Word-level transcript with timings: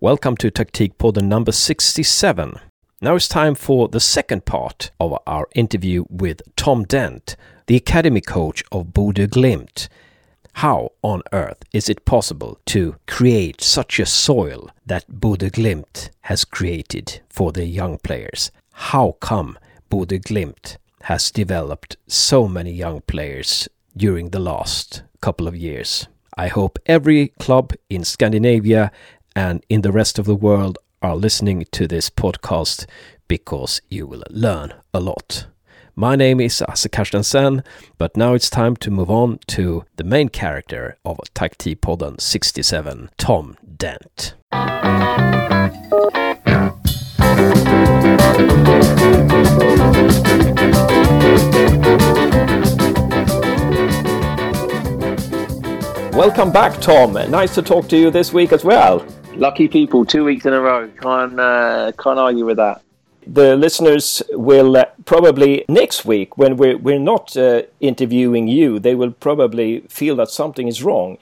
Welcome 0.00 0.36
to 0.36 0.52
Taktikpodden 0.52 1.24
number 1.24 1.50
67. 1.50 2.60
Now 3.00 3.16
it's 3.16 3.26
time 3.26 3.56
for 3.56 3.88
the 3.88 3.98
second 3.98 4.44
part 4.44 4.92
of 5.00 5.18
our 5.26 5.48
interview 5.56 6.04
with 6.08 6.40
Tom 6.54 6.84
Dent, 6.84 7.34
the 7.66 7.74
academy 7.74 8.20
coach 8.20 8.62
of 8.70 8.92
Bodø 8.92 9.26
Glimt. 9.26 9.88
How 10.52 10.92
on 11.02 11.22
earth 11.32 11.64
is 11.72 11.88
it 11.88 12.04
possible 12.04 12.60
to 12.66 12.94
create 13.08 13.60
such 13.60 13.98
a 13.98 14.06
soil 14.06 14.70
that 14.86 15.04
Bodø 15.10 15.50
Glimt 15.50 16.10
has 16.20 16.44
created 16.44 17.20
for 17.28 17.50
the 17.50 17.64
young 17.66 17.98
players? 17.98 18.52
How 18.70 19.16
come 19.18 19.58
Bodø 19.90 20.20
Glimt 20.20 20.76
has 21.02 21.32
developed 21.32 21.96
so 22.06 22.46
many 22.46 22.70
young 22.70 23.00
players 23.00 23.68
during 23.96 24.30
the 24.30 24.38
last 24.38 25.02
couple 25.20 25.48
of 25.48 25.56
years? 25.56 26.06
I 26.36 26.46
hope 26.46 26.78
every 26.86 27.32
club 27.40 27.72
in 27.90 28.04
Scandinavia 28.04 28.92
and 29.34 29.64
in 29.68 29.82
the 29.82 29.92
rest 29.92 30.18
of 30.18 30.26
the 30.26 30.34
world 30.34 30.78
are 31.02 31.16
listening 31.16 31.64
to 31.72 31.86
this 31.86 32.10
podcast 32.10 32.86
because 33.28 33.80
you 33.88 34.06
will 34.06 34.22
learn 34.30 34.74
a 34.92 35.00
lot. 35.00 35.46
My 35.94 36.14
name 36.14 36.40
is 36.40 36.62
Asse 36.62 36.86
Carstensen, 36.86 37.64
but 37.98 38.16
now 38.16 38.34
it's 38.34 38.48
time 38.48 38.76
to 38.76 38.90
move 38.90 39.10
on 39.10 39.40
to 39.48 39.84
the 39.96 40.04
main 40.04 40.28
character 40.28 40.96
of 41.04 41.18
Taktikpodden 41.34 42.20
67, 42.20 43.10
Tom 43.18 43.56
Dent. 43.76 44.34
Welcome 56.14 56.52
back, 56.52 56.80
Tom. 56.80 57.12
Nice 57.30 57.54
to 57.54 57.62
talk 57.62 57.88
to 57.88 57.96
you 57.96 58.10
this 58.10 58.32
week 58.32 58.52
as 58.52 58.64
well. 58.64 59.06
Lucky 59.38 59.68
people, 59.68 60.04
two 60.04 60.24
weeks 60.24 60.46
in 60.46 60.52
a 60.52 60.60
row. 60.60 60.88
Can't 61.00 61.38
uh, 61.38 61.92
can't 61.96 62.18
argue 62.18 62.44
with 62.44 62.56
that. 62.56 62.82
The 63.24 63.56
listeners 63.56 64.20
will 64.32 64.76
uh, 64.76 64.86
probably 65.04 65.64
next 65.68 66.04
week, 66.04 66.36
when 66.36 66.56
we're 66.56 66.76
we're 66.76 66.98
not 66.98 67.36
uh, 67.36 67.62
interviewing 67.78 68.48
you, 68.48 68.80
they 68.80 68.96
will 68.96 69.12
probably 69.12 69.80
feel 69.88 70.16
that 70.16 70.30
something 70.30 70.66
is 70.66 70.82
wrong. 70.82 71.18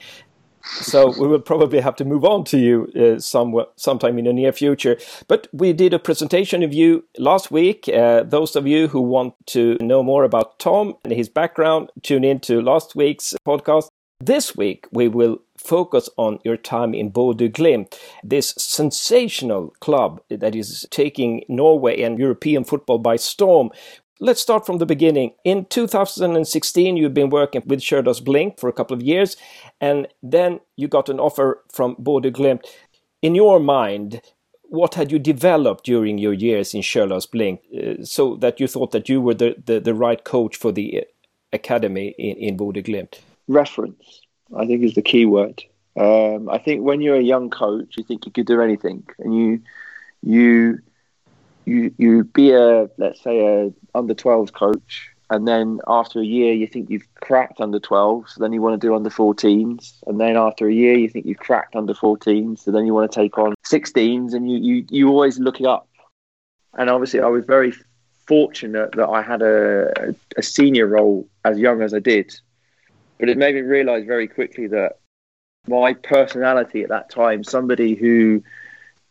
So 0.63 1.13
we 1.19 1.27
will 1.27 1.39
probably 1.39 1.79
have 1.79 1.95
to 1.97 2.05
move 2.05 2.25
on 2.25 2.43
to 2.45 2.57
you 2.57 2.91
uh, 2.95 3.19
sometime 3.19 4.17
in 4.17 4.25
the 4.25 4.33
near 4.33 4.51
future. 4.51 4.97
But 5.27 5.47
we 5.53 5.71
did 5.71 5.93
a 5.93 5.99
presentation 5.99 6.63
of 6.63 6.73
you 6.73 7.05
last 7.19 7.51
week. 7.51 7.87
Uh, 7.87 8.23
those 8.23 8.55
of 8.55 8.65
you 8.65 8.87
who 8.87 8.99
want 8.99 9.35
to 9.47 9.77
know 9.79 10.01
more 10.01 10.23
about 10.23 10.57
Tom 10.59 10.95
and 11.03 11.13
his 11.13 11.29
background, 11.29 11.91
tune 12.01 12.23
in 12.23 12.39
to 12.41 12.61
last 12.61 12.95
week's 12.95 13.35
podcast. 13.47 13.87
This 14.19 14.55
week, 14.57 14.87
we 14.91 15.07
will 15.07 15.39
focus 15.57 16.09
on 16.17 16.39
your 16.43 16.57
time 16.57 16.93
in 16.93 17.11
Bodø 17.11 17.51
Glimt, 17.51 17.97
this 18.23 18.53
sensational 18.57 19.73
club 19.79 20.21
that 20.29 20.55
is 20.55 20.85
taking 20.89 21.43
Norway 21.47 22.01
and 22.01 22.19
European 22.19 22.63
football 22.63 22.99
by 22.99 23.15
storm. 23.15 23.69
Let's 24.19 24.41
start 24.41 24.65
from 24.65 24.79
the 24.79 24.85
beginning. 24.85 25.33
In 25.43 25.65
2016, 25.65 26.97
you've 26.97 27.13
been 27.13 27.29
working 27.29 27.61
with 27.65 27.81
Stjørdals 27.81 28.23
Blink 28.23 28.59
for 28.59 28.67
a 28.67 28.73
couple 28.73 28.95
of 28.95 29.03
years, 29.03 29.37
and 29.79 30.07
then 30.23 30.59
you 30.75 30.87
got 30.87 31.09
an 31.09 31.19
offer 31.19 31.63
from 31.71 31.95
Bodø 31.95 32.31
Glimt. 32.31 32.65
In 33.21 33.35
your 33.35 33.59
mind, 33.59 34.21
what 34.69 34.95
had 34.95 35.11
you 35.11 35.19
developed 35.19 35.85
during 35.85 36.17
your 36.17 36.33
years 36.33 36.73
in 36.73 36.81
Stjørdals 36.81 37.29
Blink 37.29 37.61
uh, 37.75 38.03
so 38.03 38.35
that 38.37 38.59
you 38.59 38.67
thought 38.67 38.91
that 38.91 39.07
you 39.07 39.21
were 39.21 39.35
the, 39.35 39.55
the, 39.65 39.79
the 39.79 39.93
right 39.93 40.23
coach 40.23 40.57
for 40.57 40.71
the 40.71 41.03
academy 41.53 42.15
in, 42.17 42.37
in 42.37 42.57
Bodø 42.57 42.83
Glimt? 42.83 43.19
reference, 43.47 44.21
I 44.55 44.65
think, 44.65 44.83
is 44.83 44.93
the 44.93 45.01
key 45.01 45.25
word. 45.25 45.63
Um, 45.97 46.49
I 46.49 46.59
think 46.59 46.83
when 46.83 47.01
you're 47.01 47.15
a 47.15 47.21
young 47.21 47.49
coach, 47.49 47.95
you 47.97 48.03
think 48.03 48.25
you 48.25 48.31
could 48.31 48.45
do 48.45 48.61
anything, 48.61 49.03
and 49.19 49.35
you 49.35 49.61
you 50.21 50.79
you 51.65 51.93
you 51.97 52.23
be 52.23 52.51
a 52.51 52.89
let's 52.97 53.21
say 53.21 53.45
a 53.45 53.73
under 53.95 54.13
12s 54.13 54.53
coach, 54.53 55.09
and 55.31 55.47
then 55.47 55.79
after 55.87 56.19
a 56.19 56.25
year 56.25 56.53
you 56.53 56.67
think 56.67 56.89
you've 56.89 57.07
cracked 57.15 57.59
under 57.59 57.79
12s, 57.79 58.29
so 58.29 58.41
then 58.41 58.53
you 58.53 58.61
want 58.61 58.79
to 58.79 58.87
do 58.87 58.93
under 58.93 59.09
14s, 59.09 59.95
and 60.05 60.19
then 60.19 60.37
after 60.37 60.67
a 60.67 60.73
year 60.73 60.95
you 60.95 61.09
think 61.09 61.25
you've 61.25 61.39
cracked 61.39 61.75
under 61.75 61.95
14s, 61.95 62.59
so 62.59 62.71
then 62.71 62.85
you 62.85 62.93
want 62.93 63.11
to 63.11 63.15
take 63.15 63.37
on 63.39 63.55
16s, 63.65 64.33
and 64.33 64.51
you 64.51 64.57
you 64.57 64.85
you 64.89 65.09
always 65.09 65.39
looking 65.39 65.65
up. 65.65 65.89
And 66.77 66.91
obviously, 66.91 67.21
I 67.21 67.27
was 67.27 67.43
very 67.45 67.73
fortunate 68.27 68.91
that 68.91 69.09
I 69.09 69.23
had 69.23 69.41
a, 69.41 70.13
a 70.35 70.43
senior 70.43 70.85
role 70.85 71.27
as 71.43 71.57
young 71.57 71.81
as 71.81 71.93
I 71.93 71.99
did 71.99 72.39
but 73.19 73.29
it 73.29 73.37
made 73.37 73.55
me 73.55 73.61
realize 73.61 74.05
very 74.05 74.27
quickly 74.27 74.67
that 74.67 74.99
my 75.67 75.93
personality 75.93 76.83
at 76.83 76.89
that 76.89 77.09
time, 77.09 77.43
somebody 77.43 77.95
who 77.95 78.43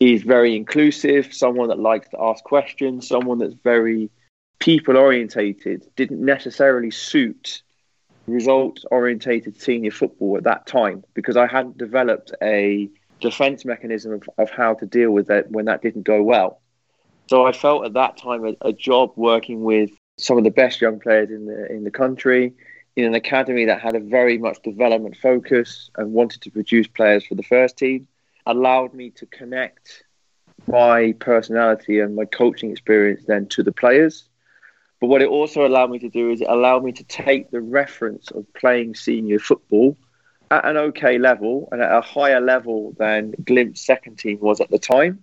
is 0.00 0.22
very 0.22 0.56
inclusive, 0.56 1.32
someone 1.32 1.68
that 1.68 1.78
likes 1.78 2.08
to 2.10 2.20
ask 2.20 2.42
questions, 2.44 3.08
someone 3.08 3.38
that's 3.38 3.54
very 3.54 4.10
people 4.58 4.96
orientated, 4.96 5.86
didn't 5.96 6.24
necessarily 6.24 6.90
suit 6.90 7.62
result 8.26 8.84
orientated 8.90 9.60
senior 9.60 9.90
football 9.90 10.36
at 10.36 10.44
that 10.44 10.66
time 10.66 11.04
because 11.14 11.36
I 11.36 11.46
hadn't 11.46 11.78
developed 11.78 12.32
a 12.42 12.88
defense 13.20 13.64
mechanism 13.64 14.12
of, 14.14 14.28
of 14.38 14.50
how 14.50 14.74
to 14.74 14.86
deal 14.86 15.10
with 15.10 15.28
that 15.28 15.50
when 15.50 15.66
that 15.66 15.82
didn't 15.82 16.02
go 16.02 16.22
well. 16.22 16.60
So 17.28 17.46
I 17.46 17.52
felt 17.52 17.84
at 17.84 17.94
that 17.94 18.16
time 18.16 18.44
a, 18.44 18.68
a 18.68 18.72
job 18.72 19.12
working 19.16 19.62
with 19.62 19.90
some 20.18 20.38
of 20.38 20.44
the 20.44 20.50
best 20.50 20.80
young 20.80 20.98
players 20.98 21.30
in 21.30 21.46
the 21.46 21.70
in 21.72 21.84
the 21.84 21.90
country 21.90 22.54
in 22.96 23.04
an 23.04 23.14
academy 23.14 23.66
that 23.66 23.80
had 23.80 23.94
a 23.94 24.00
very 24.00 24.38
much 24.38 24.60
development 24.62 25.16
focus 25.16 25.90
and 25.96 26.12
wanted 26.12 26.40
to 26.40 26.50
produce 26.50 26.86
players 26.86 27.24
for 27.24 27.34
the 27.34 27.42
first 27.42 27.76
team 27.76 28.08
allowed 28.46 28.94
me 28.94 29.10
to 29.10 29.26
connect 29.26 30.04
my 30.66 31.12
personality 31.20 32.00
and 32.00 32.16
my 32.16 32.24
coaching 32.24 32.70
experience 32.70 33.22
then 33.26 33.46
to 33.46 33.62
the 33.62 33.72
players. 33.72 34.28
But 35.00 35.08
what 35.08 35.20
it 35.20 35.28
also 35.28 35.66
allowed 35.66 35.90
me 35.90 35.98
to 35.98 36.08
do 36.08 36.30
is 36.30 36.40
it 36.40 36.48
allowed 36.48 36.84
me 36.84 36.92
to 36.92 37.04
take 37.04 37.50
the 37.50 37.60
reference 37.60 38.30
of 38.30 38.46
playing 38.54 38.94
senior 38.94 39.38
football 39.38 39.96
at 40.50 40.64
an 40.64 40.76
okay 40.76 41.18
level 41.18 41.68
and 41.72 41.82
at 41.82 41.92
a 41.92 42.00
higher 42.00 42.40
level 42.40 42.94
than 42.98 43.34
Glimt's 43.44 43.84
second 43.84 44.18
team 44.18 44.38
was 44.40 44.60
at 44.60 44.70
the 44.70 44.78
time 44.78 45.22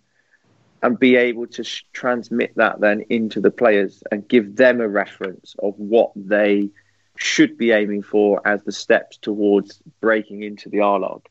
and 0.83 0.99
be 0.99 1.15
able 1.15 1.47
to 1.47 1.63
sh- 1.63 1.85
transmit 1.93 2.53
that 2.57 2.81
then 2.81 3.03
into 3.09 3.39
the 3.39 3.49
players 3.49 4.03
and 4.11 4.27
give 4.27 4.57
them 4.57 4.81
a 4.81 4.87
reference 4.87 5.55
of 5.59 5.73
what 5.77 6.11
they 6.15 6.69
should 7.17 7.57
be 7.57 7.71
aiming 7.71 8.03
for 8.03 8.45
as 8.45 8.63
the 8.63 8.71
steps 8.71 9.17
towards 9.17 9.81
breaking 10.01 10.43
into 10.43 10.69
the 10.69 10.79
A-lag. 10.79 11.21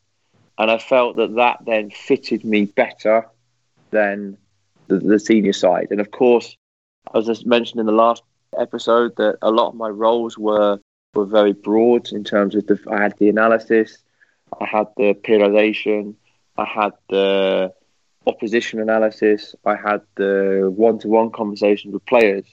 And 0.59 0.71
I 0.71 0.79
felt 0.79 1.17
that 1.17 1.35
that 1.37 1.59
then 1.67 1.91
fitted 1.91 2.45
me 2.45 2.67
better 2.67 3.29
than 3.91 4.37
the, 4.89 4.99
the 4.99 5.19
senior 5.19 5.53
side. 5.53 5.89
And 5.91 6.01
of 6.01 6.11
course, 6.11 6.57
as 7.15 7.29
I 7.29 7.35
mentioned 7.45 7.81
in 7.81 7.87
the 7.87 7.93
last 7.93 8.23
episode, 8.59 9.17
that 9.17 9.39
a 9.43 9.51
lot 9.51 9.69
of 9.69 9.75
my 9.75 9.89
roles 9.89 10.39
were 10.39 10.79
were 11.15 11.27
very 11.27 11.53
broad 11.53 12.11
in 12.13 12.25
terms 12.25 12.55
of 12.55 12.67
the, 12.67 12.79
I 12.91 13.03
had 13.03 13.19
the 13.19 13.29
analysis, 13.29 13.99
I 14.59 14.65
had 14.65 14.87
the 14.97 15.13
periodization, 15.13 16.15
I 16.57 16.65
had 16.65 16.93
the 17.11 17.75
opposition 18.27 18.81
analysis, 18.81 19.55
I 19.67 19.77
had 19.77 20.01
the 20.15 20.73
one 20.75 20.99
to 21.01 21.09
one 21.09 21.31
conversations 21.31 21.93
with 21.93 22.07
players 22.07 22.47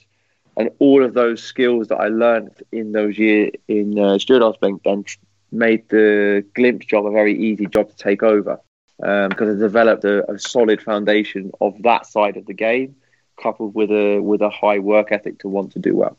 and 0.60 0.70
all 0.78 1.02
of 1.02 1.14
those 1.14 1.42
skills 1.42 1.88
that 1.88 1.96
I 1.96 2.08
learned 2.08 2.62
in 2.70 2.92
those 2.92 3.16
years 3.16 3.52
in 3.66 3.98
uh, 3.98 4.18
Stjørdalsblink 4.22 4.82
then 4.84 5.06
made 5.50 5.88
the 5.88 6.44
Glimt 6.54 6.86
job 6.86 7.06
a 7.06 7.10
very 7.10 7.34
easy 7.48 7.66
job 7.66 7.88
to 7.88 7.96
take 7.96 8.22
over 8.22 8.60
um, 9.02 9.30
because 9.30 9.56
I 9.56 9.58
developed 9.58 10.04
a, 10.04 10.30
a, 10.30 10.38
solid 10.38 10.82
foundation 10.82 11.50
of 11.62 11.82
that 11.82 12.04
side 12.04 12.36
of 12.36 12.44
the 12.44 12.52
game, 12.52 12.96
coupled 13.42 13.74
with 13.74 13.90
a 13.90 14.20
with 14.20 14.42
a 14.42 14.50
high 14.50 14.80
work 14.80 15.12
ethic 15.12 15.38
to 15.38 15.48
want 15.48 15.72
to 15.72 15.78
do 15.78 15.96
well. 15.96 16.18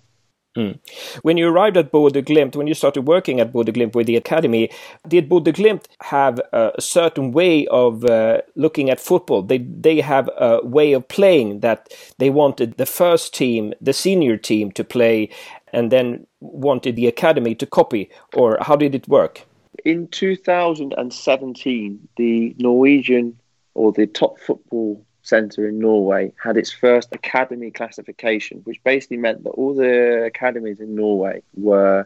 Mm. 0.57 0.79
When 1.21 1.37
you 1.37 1.47
arrived 1.47 1.77
at 1.77 1.91
Bodø 1.91 2.21
Glimt, 2.21 2.57
when 2.57 2.67
you 2.67 2.73
started 2.73 3.07
working 3.07 3.39
at 3.39 3.53
Bodø 3.53 3.71
Glimt 3.71 3.95
with 3.95 4.05
the 4.05 4.17
academy, 4.17 4.69
did 5.07 5.29
Bodø 5.29 5.53
Glimt 5.53 5.85
have 6.01 6.41
a 6.51 6.73
certain 6.79 7.31
way 7.31 7.65
of 7.67 8.03
uh, 8.03 8.41
looking 8.55 8.89
at 8.89 8.99
football? 8.99 9.43
They 9.43 9.59
they 9.59 10.01
have 10.01 10.29
a 10.37 10.59
way 10.63 10.91
of 10.91 11.07
playing 11.07 11.61
that 11.61 11.93
they 12.17 12.29
wanted 12.29 12.75
the 12.75 12.85
first 12.85 13.33
team, 13.33 13.73
the 13.79 13.93
senior 13.93 14.35
team, 14.35 14.71
to 14.71 14.83
play, 14.83 15.29
and 15.71 15.89
then 15.89 16.27
wanted 16.41 16.97
the 16.97 17.07
academy 17.07 17.55
to 17.55 17.65
copy. 17.65 18.09
Or 18.33 18.57
how 18.59 18.75
did 18.75 18.93
it 18.93 19.07
work? 19.07 19.45
In 19.85 20.07
2017, 20.09 22.07
the 22.17 22.55
Norwegian 22.57 23.37
or 23.73 23.93
the 23.93 24.05
top 24.05 24.37
football 24.39 25.05
centre 25.31 25.65
in 25.67 25.79
Norway 25.79 26.33
had 26.45 26.57
its 26.57 26.71
first 26.85 27.07
academy 27.13 27.71
classification, 27.71 28.57
which 28.65 28.83
basically 28.83 29.17
meant 29.25 29.43
that 29.43 29.57
all 29.59 29.73
the 29.73 30.25
academies 30.25 30.79
in 30.81 30.93
Norway 30.93 31.41
were 31.69 32.05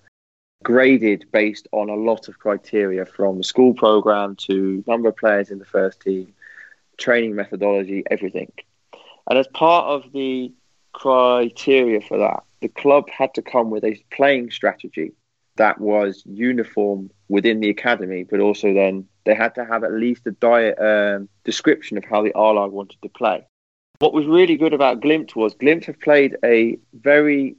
graded 0.64 1.26
based 1.32 1.68
on 1.72 1.90
a 1.90 2.02
lot 2.10 2.28
of 2.28 2.40
criteria 2.46 3.04
from 3.06 3.38
the 3.38 3.44
school 3.44 3.74
program 3.74 4.36
to 4.48 4.84
number 4.88 5.10
of 5.10 5.18
players 5.18 5.50
in 5.50 5.60
the 5.60 5.72
first 5.78 6.02
team, 6.02 6.34
training 6.98 7.36
methodology, 7.36 8.04
everything. 8.16 8.52
And 9.28 9.40
as 9.40 9.48
part 9.48 9.86
of 9.96 10.12
the 10.14 10.54
criteria 10.94 12.02
for 12.02 12.18
that, 12.20 12.44
the 12.62 12.70
club 12.84 13.10
had 13.10 13.34
to 13.34 13.42
come 13.42 13.70
with 13.72 13.84
a 13.84 14.02
playing 14.12 14.52
strategy 14.52 15.14
that 15.56 15.80
was 15.80 16.24
uniform 16.26 17.10
within 17.28 17.60
the 17.60 17.70
academy, 17.70 18.24
but 18.24 18.40
also 18.40 18.74
then 18.74 19.08
They 19.26 19.36
had 19.36 19.56
to 19.56 19.66
have 19.66 19.84
at 19.84 19.94
least 19.94 20.28
a 20.28 20.32
diet 20.32 20.78
um, 20.80 21.30
description 21.44 21.98
of 21.98 22.06
how 22.06 22.24
the 22.24 22.34
R 22.34 22.70
wanted 22.70 23.02
to 23.02 23.10
play. 23.10 23.46
What 24.00 24.14
was 24.14 24.26
really 24.26 24.58
good 24.58 24.74
about 24.74 25.02
Glimt 25.02 25.36
was 25.36 25.56
Glimt 25.56 25.86
have 25.86 26.00
played 26.00 26.38
a 26.44 26.78
very, 26.94 27.56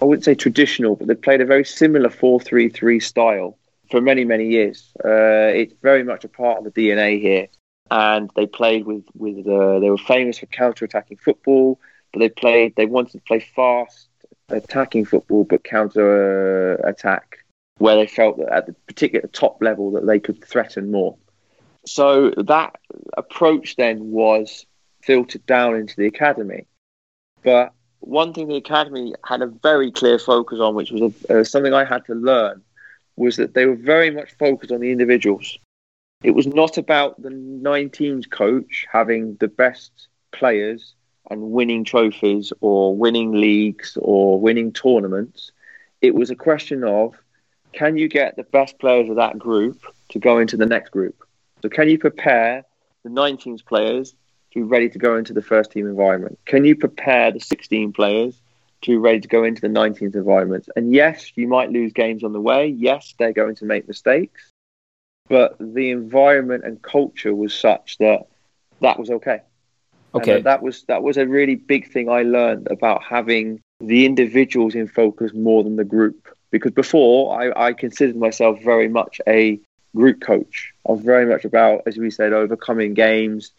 I 0.00 0.04
wouldn't 0.04 0.24
say 0.24 0.34
traditional, 0.34 0.96
but 0.96 1.08
they 1.08 1.14
played 1.14 1.40
a 1.40 1.46
very 1.46 1.64
similar 1.64 2.10
4 2.10 2.40
3 2.40 2.68
3 2.68 3.00
style 3.00 3.58
for 3.90 4.00
many, 4.00 4.24
many 4.24 4.48
years. 4.48 4.92
Uh, 5.04 5.50
it's 5.54 5.74
very 5.82 6.04
much 6.04 6.24
a 6.24 6.28
part 6.28 6.58
of 6.58 6.64
the 6.64 6.70
DNA 6.70 7.20
here. 7.20 7.48
And 7.90 8.30
they 8.34 8.46
played 8.46 8.86
with, 8.86 9.04
with 9.14 9.46
uh, 9.46 9.78
they 9.80 9.90
were 9.90 9.98
famous 9.98 10.38
for 10.38 10.46
counter 10.46 10.84
attacking 10.84 11.18
football, 11.18 11.78
but 12.12 12.20
they 12.20 12.28
played, 12.28 12.76
they 12.76 12.86
wanted 12.86 13.12
to 13.12 13.20
play 13.20 13.40
fast, 13.40 14.08
attacking 14.48 15.04
football, 15.04 15.44
but 15.44 15.64
counter 15.64 16.74
attack, 16.76 17.43
where 17.78 17.96
they 17.96 18.06
felt 18.06 18.38
that 18.38 18.52
at 18.52 18.66
the 18.66 18.72
particular 18.86 19.28
top 19.28 19.62
level 19.62 19.92
that 19.92 20.06
they 20.06 20.20
could 20.20 20.44
threaten 20.44 20.90
more. 20.90 21.16
So 21.86 22.30
that 22.30 22.76
approach 23.16 23.76
then 23.76 24.10
was 24.10 24.64
filtered 25.02 25.44
down 25.46 25.76
into 25.76 25.94
the 25.96 26.06
academy. 26.06 26.66
But 27.42 27.72
one 28.00 28.32
thing 28.32 28.48
the 28.48 28.56
academy 28.56 29.14
had 29.24 29.42
a 29.42 29.46
very 29.46 29.90
clear 29.90 30.18
focus 30.18 30.60
on, 30.60 30.74
which 30.74 30.90
was 30.90 31.12
a, 31.28 31.40
uh, 31.40 31.44
something 31.44 31.74
I 31.74 31.84
had 31.84 32.04
to 32.06 32.14
learn, 32.14 32.62
was 33.16 33.36
that 33.36 33.54
they 33.54 33.66
were 33.66 33.76
very 33.76 34.10
much 34.10 34.32
focused 34.38 34.72
on 34.72 34.80
the 34.80 34.90
individuals. 34.90 35.58
It 36.22 36.32
was 36.32 36.46
not 36.46 36.78
about 36.78 37.20
the 37.20 37.28
19s 37.28 38.30
coach 38.30 38.86
having 38.90 39.36
the 39.40 39.48
best 39.48 40.08
players 40.32 40.94
and 41.30 41.50
winning 41.52 41.84
trophies 41.84 42.52
or 42.60 42.96
winning 42.96 43.32
leagues 43.32 43.98
or 44.00 44.40
winning 44.40 44.72
tournaments. 44.72 45.52
It 46.00 46.14
was 46.14 46.30
a 46.30 46.36
question 46.36 46.82
of 46.84 47.14
can 47.74 47.96
you 47.96 48.08
get 48.08 48.36
the 48.36 48.44
best 48.44 48.78
players 48.78 49.08
of 49.10 49.16
that 49.16 49.38
group 49.38 49.82
to 50.10 50.18
go 50.18 50.38
into 50.38 50.56
the 50.56 50.66
next 50.66 50.90
group? 50.90 51.16
So, 51.62 51.68
can 51.68 51.88
you 51.88 51.98
prepare 51.98 52.64
the 53.02 53.10
19s 53.10 53.64
players 53.64 54.14
to 54.52 54.60
be 54.60 54.62
ready 54.62 54.88
to 54.88 54.98
go 54.98 55.16
into 55.16 55.32
the 55.32 55.42
first 55.42 55.72
team 55.72 55.86
environment? 55.86 56.38
Can 56.46 56.64
you 56.64 56.76
prepare 56.76 57.32
the 57.32 57.40
16 57.40 57.92
players 57.92 58.40
to 58.82 58.92
be 58.92 58.96
ready 58.96 59.20
to 59.20 59.28
go 59.28 59.44
into 59.44 59.60
the 59.60 59.68
19th 59.68 60.14
environment? 60.14 60.68
And 60.76 60.92
yes, 60.92 61.32
you 61.36 61.48
might 61.48 61.70
lose 61.70 61.92
games 61.92 62.22
on 62.22 62.32
the 62.32 62.40
way. 62.40 62.68
Yes, 62.68 63.14
they're 63.18 63.32
going 63.32 63.56
to 63.56 63.64
make 63.64 63.88
mistakes. 63.88 64.50
But 65.28 65.56
the 65.58 65.90
environment 65.90 66.64
and 66.64 66.80
culture 66.82 67.34
was 67.34 67.54
such 67.54 67.98
that 67.98 68.26
that 68.80 68.98
was 68.98 69.10
okay. 69.10 69.40
Okay. 70.14 70.40
that 70.42 70.62
was 70.62 70.84
that 70.84 71.02
was 71.02 71.16
a 71.16 71.26
really 71.26 71.56
big 71.56 71.90
thing 71.90 72.08
I 72.08 72.22
learned 72.22 72.68
about 72.70 73.02
having 73.02 73.60
the 73.80 74.06
individuals 74.06 74.74
in 74.74 74.86
focus 74.86 75.32
more 75.34 75.64
than 75.64 75.76
the 75.76 75.84
group. 75.84 76.28
Because 76.54 76.70
before 76.70 77.36
I, 77.36 77.70
I 77.70 77.72
considered 77.72 78.14
myself 78.14 78.62
very 78.62 78.86
much 78.86 79.20
a 79.26 79.58
group 79.96 80.20
coach. 80.20 80.72
I 80.88 80.92
was 80.92 81.00
very 81.00 81.26
much 81.26 81.44
about, 81.44 81.82
as 81.84 81.96
we 81.96 82.12
said, 82.12 82.32
overcoming 82.32 82.94
games. 82.94 83.50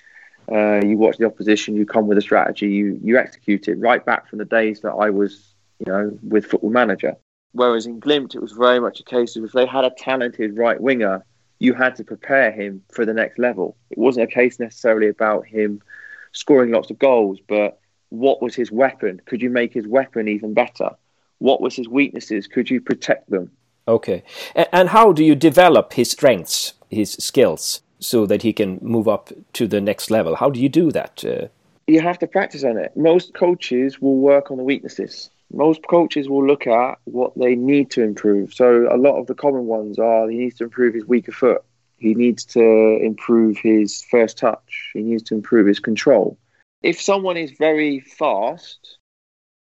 Uh, 0.49 0.79
you 0.81 0.97
watch 0.97 1.17
the 1.17 1.25
opposition, 1.25 1.75
you 1.75 1.85
come 1.85 2.07
with 2.07 2.17
a 2.17 2.21
strategy, 2.21 2.67
you 2.67 2.97
you 3.03 3.17
execute 3.17 3.67
it 3.67 3.75
right 3.79 4.05
back 4.05 4.29
from 4.29 4.39
the 4.39 4.45
days 4.45 4.79
that 4.79 4.93
I 4.93 5.09
was, 5.09 5.55
you 5.79 5.91
know, 5.91 6.17
with 6.23 6.45
Football 6.45 6.69
Manager. 6.69 7.17
Whereas 7.51 7.85
in 7.85 7.99
Glimt, 7.99 8.33
it 8.33 8.41
was 8.41 8.53
very 8.53 8.79
much 8.79 9.01
a 9.01 9.03
case 9.03 9.35
of 9.35 9.43
if 9.43 9.51
they 9.51 9.65
had 9.65 9.83
a 9.83 9.91
talented 9.97 10.55
right 10.55 10.79
winger, 10.79 11.25
you 11.59 11.73
had 11.73 11.97
to 11.97 12.05
prepare 12.05 12.49
him 12.49 12.81
for 12.93 13.03
the 13.03 13.13
next 13.13 13.37
level. 13.37 13.75
It 13.89 13.97
wasn't 13.97 14.31
a 14.31 14.33
case 14.33 14.57
necessarily 14.57 15.09
about 15.09 15.45
him 15.45 15.81
scoring 16.31 16.71
lots 16.71 16.91
of 16.91 16.97
goals, 16.97 17.39
but 17.45 17.77
what 18.07 18.41
was 18.41 18.55
his 18.55 18.71
weapon? 18.71 19.21
Could 19.25 19.41
you 19.41 19.49
make 19.49 19.73
his 19.73 19.85
weapon 19.85 20.29
even 20.29 20.53
better? 20.53 20.91
What 21.45 21.61
was 21.61 21.75
his 21.75 21.87
weaknesses? 21.87 22.47
Could 22.47 22.71
you 22.71 22.81
protect 22.81 23.29
them? 23.29 23.51
Okay. 23.87 24.23
And 24.55 24.89
how 24.89 25.11
do 25.11 25.23
you 25.23 25.35
develop 25.35 25.93
his 25.93 26.09
strengths, 26.09 26.73
his 26.89 27.11
skills, 27.29 27.81
so 27.99 28.25
that 28.25 28.41
he 28.41 28.51
can 28.51 28.79
move 28.81 29.07
up 29.07 29.31
to 29.53 29.67
the 29.67 29.79
next 29.79 30.09
level? 30.09 30.35
How 30.35 30.49
do 30.49 30.59
you 30.59 30.69
do 30.69 30.91
that? 30.91 31.23
Uh... 31.23 31.47
You 31.85 32.01
have 32.01 32.17
to 32.19 32.27
practice 32.27 32.63
on 32.63 32.77
it. 32.77 32.97
Most 32.97 33.35
coaches 33.35 34.01
will 34.01 34.17
work 34.17 34.49
on 34.49 34.57
the 34.57 34.63
weaknesses. 34.63 35.29
Most 35.53 35.81
coaches 35.87 36.27
will 36.27 36.45
look 36.51 36.65
at 36.65 36.97
what 37.03 37.37
they 37.37 37.53
need 37.55 37.91
to 37.91 38.01
improve. 38.01 38.51
So 38.51 38.87
a 38.91 38.97
lot 38.97 39.19
of 39.19 39.27
the 39.27 39.35
common 39.35 39.67
ones 39.67 39.99
are 39.99 40.27
he 40.27 40.37
needs 40.37 40.57
to 40.57 40.63
improve 40.63 40.95
his 40.95 41.05
weaker 41.05 41.31
foot. 41.31 41.61
He 41.97 42.15
needs 42.15 42.43
to 42.57 42.65
improve 43.09 43.59
his 43.59 44.03
first 44.09 44.39
touch. 44.39 44.89
He 44.95 45.03
needs 45.03 45.21
to 45.27 45.35
improve 45.35 45.67
his 45.67 45.79
control. 45.79 46.39
If 46.81 46.99
someone 46.99 47.37
is 47.37 47.51
very 47.51 47.99
fast, 47.99 48.97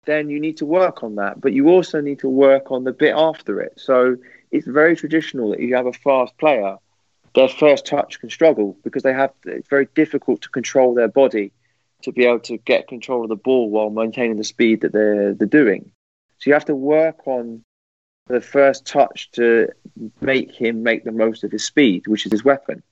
then 0.06 0.30
you 0.30 0.40
need 0.40 0.58
to 0.58 0.66
work 0.66 1.04
on 1.04 1.16
that. 1.16 1.40
But 1.40 1.54
you 1.54 1.70
also 1.70 2.02
need 2.02 2.20
to 2.20 2.30
work 2.30 2.72
on 2.72 2.84
the 2.84 2.92
bit 2.92 3.14
after 3.16 3.62
it. 3.62 3.74
So 3.78 4.18
it's 4.52 4.68
very 4.68 4.96
traditional 4.96 5.52
that 5.52 5.60
you 5.60 5.76
have 5.76 5.86
a 5.86 5.94
fast 5.94 6.38
player. 6.38 6.78
Their 7.36 7.48
first 7.48 7.86
touch 7.86 8.20
can 8.20 8.30
struggle 8.30 8.78
because 8.84 9.04
they 9.04 9.14
have 9.14 9.32
it's 9.46 9.68
very 9.68 9.88
difficult 9.96 10.42
to 10.42 10.50
control 10.50 10.94
their 10.94 11.08
body 11.08 11.52
to 12.04 12.12
be 12.12 12.26
able 12.26 12.42
to 12.42 12.58
get 12.58 12.88
control 12.88 13.24
of 13.24 13.30
the 13.30 13.36
ball 13.36 13.70
while 13.70 13.90
maintaining 13.90 14.38
the 14.38 14.44
speed 14.44 14.82
that 14.82 14.92
they're 14.92 15.34
they're 15.34 15.48
doing. 15.48 15.92
So 16.38 16.50
you 16.50 16.54
have 16.54 16.66
to 16.66 16.76
work 16.76 17.26
on 17.28 17.64
the 18.28 18.42
first 18.42 18.86
touch 18.86 19.32
to 19.32 19.70
make 20.22 20.52
him 20.52 20.84
make 20.84 21.04
the 21.04 21.12
most 21.12 21.44
of 21.44 21.52
his 21.52 21.66
speed, 21.66 22.08
which 22.08 22.26
is 22.26 22.32
his 22.32 22.44
weapon. 22.44 22.84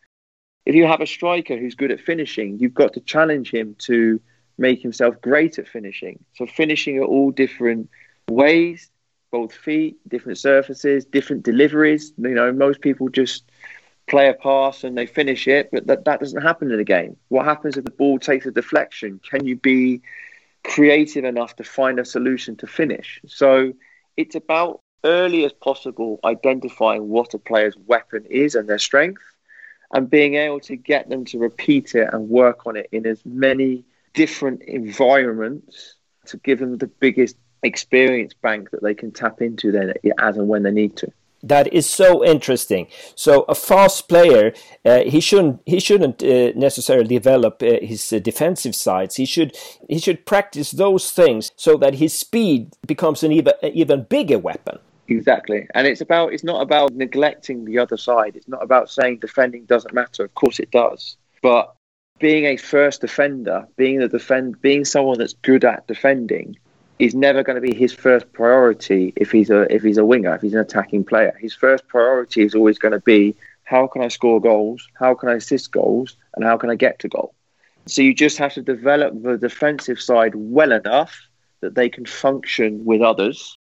If 0.66 0.76
you 0.76 0.86
have 0.86 1.02
a 1.02 1.08
striker 1.08 1.58
who's 1.58 1.76
good 1.76 1.92
at 1.92 2.00
finishing, 2.00 2.60
you've 2.60 2.74
got 2.74 2.94
to 2.94 3.00
challenge 3.02 3.52
him 3.52 3.76
to 3.80 4.22
make 4.62 4.82
himself 4.82 5.20
great 5.22 5.60
at 5.60 5.68
finishing. 5.68 6.24
So 6.36 6.46
finishing 6.46 6.98
at 6.98 7.04
all 7.04 7.32
different 7.32 7.90
ways, 8.30 8.90
both 9.32 9.54
feet, 9.54 9.98
different 10.08 10.38
surfaces, 10.38 11.06
different 11.06 11.44
deliveries. 11.44 12.14
You 12.18 12.36
know, 12.36 12.52
most 12.54 12.82
people 12.82 13.10
just 13.10 13.50
play 14.08 14.30
a 14.30 14.34
pass 14.34 14.84
and 14.84 14.98
they 14.98 15.06
finish 15.06 15.48
it, 15.48 15.70
but 15.72 15.88
that, 15.88 16.06
that 16.06 16.20
doesn't 16.20 16.42
happen 16.42 16.72
in 16.72 16.80
a 16.80 16.84
game. 16.84 17.18
What 17.30 17.46
happens 17.46 17.78
if 17.78 17.86
the 17.86 17.92
ball 17.92 18.20
takes 18.20 18.46
a 18.46 18.52
deflection? 18.52 19.20
Can 19.30 19.46
you 19.46 19.56
be 19.56 20.02
creative 20.64 21.26
enough 21.26 21.56
to 21.58 21.64
find 21.64 22.00
a 22.00 22.06
solution 22.06 22.56
to 22.58 22.68
finish? 22.68 23.22
So 23.26 23.74
it's 24.18 24.36
about 24.36 24.82
early 25.04 25.46
as 25.46 25.54
possible 25.54 26.20
identifying 26.24 27.10
what 27.10 27.34
a 27.34 27.40
player's 27.40 27.76
weapon 27.88 28.26
is 28.30 28.56
and 28.56 28.70
their 28.70 28.78
strength 28.78 29.24
and 29.94 30.10
being 30.10 30.36
able 30.36 30.60
to 30.60 30.76
get 30.76 31.10
them 31.10 31.26
to 31.26 31.40
repeat 31.40 31.96
it 31.96 32.10
and 32.14 32.30
work 32.30 32.68
on 32.68 32.76
it 32.76 32.88
in 32.92 33.06
as 33.06 33.26
many 33.26 33.84
different 34.14 34.62
environments 34.64 35.96
to 36.26 36.38
give 36.38 36.60
them 36.60 36.78
the 36.78 36.88
biggest 36.88 37.36
experience 37.64 38.34
bank 38.34 38.72
that 38.72 38.82
they 38.82 38.94
can 38.94 39.12
tap 39.12 39.42
into 39.42 39.72
then 39.72 39.94
as 40.20 40.38
and 40.38 40.48
when 40.48 40.64
they 40.64 40.72
need 40.72 40.96
to. 40.98 41.12
That 41.44 41.74
is 41.74 41.90
so 41.90 42.24
interesting. 42.24 42.88
So 43.16 43.46
a 43.50 43.56
fast 43.56 44.08
player, 44.08 44.54
uh, 44.86 45.00
he 45.00 45.20
shouldn't 45.20 45.62
he 45.66 45.80
shouldn't 45.80 46.22
uh, 46.22 46.52
necessarily 46.56 47.08
develop 47.08 47.64
uh, 47.64 47.80
his 47.82 48.14
uh, 48.14 48.20
defensive 48.20 48.76
sides. 48.76 49.16
He 49.16 49.26
should 49.26 49.58
he 49.90 49.98
should 49.98 50.26
practice 50.26 50.70
those 50.70 51.12
things 51.12 51.52
so 51.56 51.78
that 51.78 51.96
his 51.96 52.18
speed 52.18 52.74
becomes 52.86 53.24
an 53.24 53.32
even 53.32 53.54
even 53.64 54.04
bigger 54.04 54.38
weapon. 54.38 54.78
Exactly. 55.08 55.68
And 55.74 55.88
it's 55.88 56.02
about 56.02 56.32
it's 56.32 56.44
not 56.44 56.62
about 56.62 56.94
neglecting 56.94 57.66
the 57.66 57.80
other 57.80 57.98
side. 57.98 58.36
It's 58.36 58.48
not 58.48 58.64
about 58.64 58.92
saying 58.92 59.18
defending 59.18 59.66
doesn't 59.66 59.96
matter. 59.96 60.24
Of 60.24 60.36
course 60.36 60.60
it 60.60 60.70
does. 60.70 61.18
But 61.42 61.74
being 62.22 62.46
a 62.46 62.58
first 62.58 63.02
defender, 63.02 63.68
being 63.76 64.00
the 64.00 64.08
defend 64.08 64.62
being 64.62 64.86
someone 64.86 65.18
that's 65.18 65.34
good 65.34 65.66
at 65.66 65.88
defending 65.88 66.58
is 67.00 67.16
never 67.16 67.44
going 67.44 67.56
to 67.56 67.62
be 67.62 67.76
his 67.76 67.92
first 67.92 68.32
priority 68.32 69.12
if 69.16 69.32
he's 69.32 69.50
a 69.50 69.62
if 69.74 69.82
he's 69.82 69.98
a 69.98 70.06
winger, 70.06 70.34
if 70.36 70.42
he's 70.42 70.54
an 70.54 70.60
attacking 70.60 71.04
player. 71.04 71.36
His 71.40 71.54
first 71.54 71.88
priority 71.88 72.44
is 72.44 72.56
always 72.56 72.78
going 72.78 72.94
to 72.94 73.00
be 73.00 73.36
how 73.64 73.88
can 73.88 74.02
I 74.02 74.08
score 74.08 74.40
goals, 74.40 74.88
how 74.94 75.16
can 75.16 75.30
I 75.30 75.34
assist 75.34 75.72
goals, 75.72 76.16
and 76.36 76.46
how 76.46 76.58
can 76.58 76.70
I 76.70 76.76
get 76.76 77.00
to 77.00 77.10
goal. 77.10 77.34
So 77.88 78.02
you 78.02 78.14
just 78.14 78.38
have 78.38 78.54
to 78.54 78.62
develop 78.62 79.22
the 79.22 79.38
defensive 79.38 80.00
side 80.00 80.34
well 80.36 80.72
enough 80.72 81.28
that 81.62 81.76
they 81.76 81.90
can 81.90 82.06
function 82.06 82.86
with 82.86 83.02
others 83.02 83.58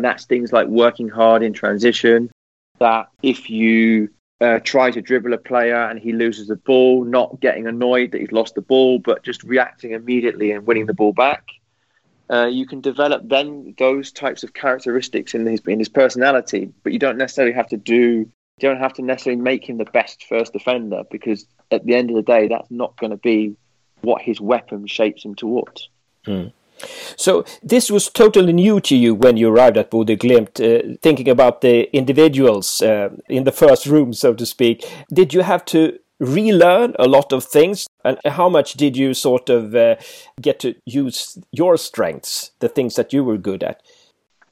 and 0.00 0.04
that's 0.06 0.24
things 0.24 0.50
like 0.50 0.66
working 0.66 1.10
hard 1.10 1.42
in 1.42 1.52
transition. 1.52 2.30
That 2.78 3.08
if 3.22 3.50
you 3.50 4.08
uh, 4.40 4.58
try 4.60 4.90
to 4.90 5.02
dribble 5.02 5.32
a 5.34 5.38
player 5.38 5.76
and 5.76 5.98
he 5.98 6.12
loses 6.12 6.48
the 6.48 6.56
ball, 6.56 7.04
not 7.04 7.40
getting 7.40 7.66
annoyed 7.66 8.12
that 8.12 8.20
he's 8.20 8.32
lost 8.32 8.54
the 8.54 8.62
ball, 8.62 8.98
but 8.98 9.22
just 9.22 9.42
reacting 9.44 9.92
immediately 9.92 10.50
and 10.50 10.66
winning 10.66 10.86
the 10.86 10.94
ball 10.94 11.12
back. 11.12 11.44
Uh, 12.30 12.46
you 12.46 12.66
can 12.66 12.80
develop 12.80 13.22
then 13.28 13.74
those 13.76 14.12
types 14.12 14.44
of 14.44 14.54
characteristics 14.54 15.34
in 15.34 15.44
his 15.46 15.60
in 15.66 15.78
his 15.78 15.88
personality, 15.88 16.72
but 16.84 16.92
you 16.92 16.98
don't 16.98 17.18
necessarily 17.18 17.52
have 17.52 17.66
to 17.68 17.76
do. 17.76 18.30
You 18.58 18.68
don't 18.68 18.78
have 18.78 18.92
to 18.94 19.02
necessarily 19.02 19.42
make 19.42 19.68
him 19.68 19.78
the 19.78 19.84
best 19.84 20.24
first 20.24 20.52
defender 20.52 21.02
because 21.10 21.46
at 21.70 21.84
the 21.84 21.94
end 21.94 22.10
of 22.10 22.16
the 22.16 22.22
day, 22.22 22.46
that's 22.46 22.70
not 22.70 22.96
going 22.98 23.10
to 23.10 23.16
be 23.16 23.56
what 24.02 24.22
his 24.22 24.40
weapon 24.40 24.86
shapes 24.86 25.24
him 25.24 25.34
towards. 25.34 25.88
Mm. 26.26 26.52
So 27.16 27.44
this 27.62 27.90
was 27.90 28.08
totally 28.08 28.52
new 28.52 28.80
to 28.80 28.96
you 28.96 29.14
when 29.14 29.36
you 29.36 29.48
arrived 29.50 29.76
at 29.76 29.90
Bodø 29.90 30.16
Glimt, 30.16 30.60
uh, 30.60 30.96
thinking 31.02 31.28
about 31.28 31.60
the 31.60 31.94
individuals 31.96 32.82
uh, 32.82 33.10
in 33.28 33.44
the 33.44 33.52
first 33.52 33.86
room, 33.86 34.12
so 34.12 34.34
to 34.34 34.46
speak. 34.46 34.84
Did 35.12 35.34
you 35.34 35.42
have 35.42 35.64
to 35.66 35.98
relearn 36.18 36.94
a 36.98 37.08
lot 37.08 37.32
of 37.32 37.44
things? 37.44 37.86
And 38.04 38.18
how 38.24 38.48
much 38.48 38.74
did 38.74 38.96
you 38.96 39.14
sort 39.14 39.50
of 39.50 39.74
uh, 39.74 39.96
get 40.40 40.60
to 40.60 40.74
use 40.86 41.38
your 41.52 41.76
strengths, 41.76 42.52
the 42.60 42.68
things 42.68 42.94
that 42.96 43.12
you 43.12 43.24
were 43.24 43.38
good 43.38 43.62
at? 43.62 43.82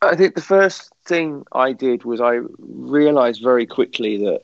I 0.00 0.14
think 0.14 0.34
the 0.34 0.40
first 0.40 0.92
thing 1.06 1.44
I 1.52 1.72
did 1.72 2.04
was 2.04 2.20
I 2.20 2.40
realised 2.58 3.42
very 3.42 3.66
quickly 3.66 4.16
that 4.18 4.42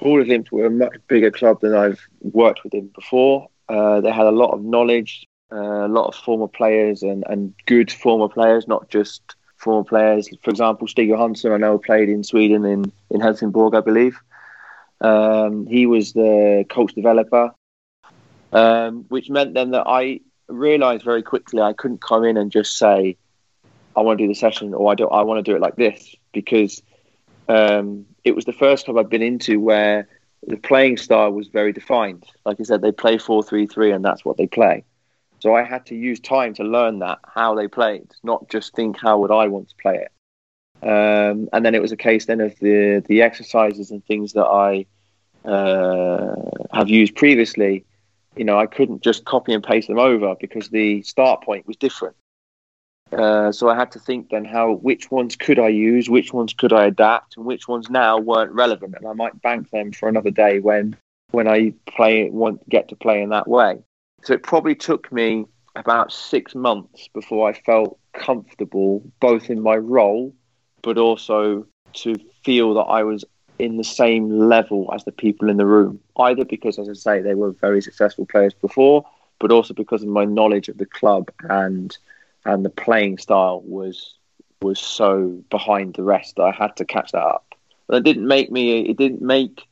Bodø/Glimt 0.00 0.52
were 0.52 0.66
a 0.66 0.70
much 0.70 0.94
bigger 1.08 1.30
club 1.30 1.60
than 1.60 1.74
I've 1.74 2.00
worked 2.20 2.62
with 2.62 2.72
them 2.72 2.90
before. 2.94 3.48
Uh, 3.68 4.00
they 4.00 4.12
had 4.12 4.26
a 4.26 4.30
lot 4.30 4.52
of 4.52 4.62
knowledge, 4.62 5.26
a 5.50 5.88
lot 5.88 6.06
of 6.06 6.14
former 6.14 6.48
players 6.48 7.02
and, 7.02 7.24
and 7.28 7.54
good 7.66 7.90
former 7.92 8.28
players, 8.28 8.66
not 8.66 8.88
just 8.88 9.36
former 9.56 9.84
players. 9.84 10.28
For 10.42 10.50
example, 10.50 10.88
Stig 10.88 11.08
Johansen, 11.08 11.52
I 11.52 11.56
know 11.56 11.78
played 11.78 12.08
in 12.08 12.24
Sweden 12.24 12.64
in, 12.64 12.92
in 13.10 13.20
Helsingborg, 13.20 13.74
I 13.74 13.80
believe. 13.80 14.18
Um, 15.00 15.66
he 15.66 15.86
was 15.86 16.12
the 16.12 16.64
coach 16.68 16.94
developer, 16.94 17.52
um, 18.52 19.04
which 19.08 19.28
meant 19.30 19.54
then 19.54 19.72
that 19.72 19.84
I 19.86 20.20
realised 20.48 21.04
very 21.04 21.22
quickly 21.22 21.60
I 21.60 21.72
couldn't 21.72 22.00
come 22.00 22.24
in 22.24 22.36
and 22.36 22.50
just 22.50 22.76
say, 22.76 23.16
I 23.96 24.00
want 24.00 24.18
to 24.18 24.24
do 24.24 24.28
the 24.28 24.34
session 24.34 24.74
or 24.74 24.90
I 24.90 24.94
don't, 24.94 25.12
I 25.12 25.22
want 25.22 25.44
to 25.44 25.50
do 25.50 25.56
it 25.56 25.60
like 25.60 25.76
this 25.76 26.14
because 26.32 26.82
um, 27.48 28.06
it 28.24 28.34
was 28.34 28.44
the 28.44 28.52
first 28.52 28.86
club 28.86 28.98
I've 28.98 29.10
been 29.10 29.22
into 29.22 29.60
where 29.60 30.08
the 30.46 30.56
playing 30.56 30.96
style 30.96 31.30
was 31.30 31.48
very 31.48 31.72
defined. 31.72 32.24
Like 32.44 32.58
I 32.60 32.64
said, 32.64 32.82
they 32.82 32.92
play 32.92 33.18
four 33.18 33.42
three 33.42 33.66
three, 33.66 33.92
and 33.92 34.04
that's 34.04 34.24
what 34.24 34.36
they 34.36 34.46
play. 34.46 34.84
So 35.44 35.54
I 35.54 35.62
had 35.62 35.84
to 35.86 35.94
use 35.94 36.20
time 36.20 36.54
to 36.54 36.64
learn 36.64 37.00
that 37.00 37.18
how 37.26 37.54
they 37.54 37.68
played, 37.68 38.10
not 38.22 38.48
just 38.48 38.74
think 38.74 38.96
how 38.98 39.18
would 39.18 39.30
I 39.30 39.46
want 39.48 39.68
to 39.68 39.74
play 39.76 40.06
it. 40.06 40.10
Um, 40.82 41.50
and 41.52 41.62
then 41.62 41.74
it 41.74 41.82
was 41.82 41.92
a 41.92 41.98
case 41.98 42.24
then 42.24 42.40
of 42.40 42.58
the 42.60 43.04
the 43.06 43.20
exercises 43.20 43.90
and 43.90 44.02
things 44.02 44.32
that 44.32 44.46
I 44.46 44.86
uh, 45.46 46.34
have 46.72 46.88
used 46.88 47.14
previously. 47.14 47.84
You 48.36 48.44
know, 48.46 48.58
I 48.58 48.64
couldn't 48.64 49.02
just 49.02 49.26
copy 49.26 49.52
and 49.52 49.62
paste 49.62 49.88
them 49.88 49.98
over 49.98 50.34
because 50.40 50.70
the 50.70 51.02
start 51.02 51.42
point 51.42 51.66
was 51.66 51.76
different. 51.76 52.16
Uh, 53.12 53.52
so 53.52 53.68
I 53.68 53.76
had 53.76 53.92
to 53.92 53.98
think 53.98 54.30
then 54.30 54.46
how 54.46 54.72
which 54.72 55.10
ones 55.10 55.36
could 55.36 55.58
I 55.58 55.68
use, 55.68 56.08
which 56.08 56.32
ones 56.32 56.54
could 56.54 56.72
I 56.72 56.86
adapt, 56.86 57.36
and 57.36 57.44
which 57.44 57.68
ones 57.68 57.90
now 57.90 58.16
weren't 58.16 58.52
relevant, 58.52 58.94
and 58.96 59.06
I 59.06 59.12
might 59.12 59.42
bank 59.42 59.68
them 59.68 59.92
for 59.92 60.08
another 60.08 60.30
day 60.30 60.60
when 60.60 60.96
when 61.32 61.46
I 61.46 61.74
play 61.84 62.30
want 62.30 62.66
get 62.66 62.88
to 62.88 62.96
play 62.96 63.20
in 63.20 63.28
that 63.28 63.46
way. 63.46 63.80
So 64.24 64.32
it 64.32 64.42
probably 64.42 64.74
took 64.74 65.12
me 65.12 65.46
about 65.76 66.12
six 66.12 66.54
months 66.54 67.08
before 67.14 67.48
I 67.48 67.52
felt 67.52 67.98
comfortable 68.14 69.02
both 69.20 69.50
in 69.50 69.60
my 69.62 69.76
role, 69.76 70.34
but 70.82 70.98
also 70.98 71.66
to 71.94 72.16
feel 72.44 72.74
that 72.74 72.82
I 72.82 73.02
was 73.04 73.24
in 73.58 73.76
the 73.76 73.84
same 73.84 74.28
level 74.30 74.90
as 74.92 75.04
the 75.04 75.12
people 75.12 75.48
in 75.48 75.56
the 75.56 75.66
room. 75.66 76.00
Either 76.18 76.44
because, 76.44 76.78
as 76.78 76.88
I 76.88 76.94
say, 76.94 77.22
they 77.22 77.34
were 77.34 77.52
very 77.52 77.80
successful 77.82 78.26
players 78.26 78.54
before, 78.54 79.04
but 79.38 79.52
also 79.52 79.74
because 79.74 80.02
of 80.02 80.08
my 80.08 80.24
knowledge 80.24 80.68
of 80.68 80.78
the 80.78 80.86
club 80.86 81.30
and 81.48 81.96
and 82.46 82.64
the 82.64 82.70
playing 82.70 83.18
style 83.18 83.62
was 83.64 84.14
was 84.62 84.80
so 84.80 85.42
behind 85.50 85.94
the 85.94 86.02
rest 86.02 86.36
that 86.36 86.42
I 86.44 86.50
had 86.50 86.76
to 86.76 86.84
catch 86.84 87.12
that 87.12 87.24
up. 87.24 87.54
It 87.90 88.04
didn't 88.04 88.26
make 88.26 88.50
me 88.50 88.80
it 88.88 88.96
didn't 88.96 89.22
make 89.22 89.62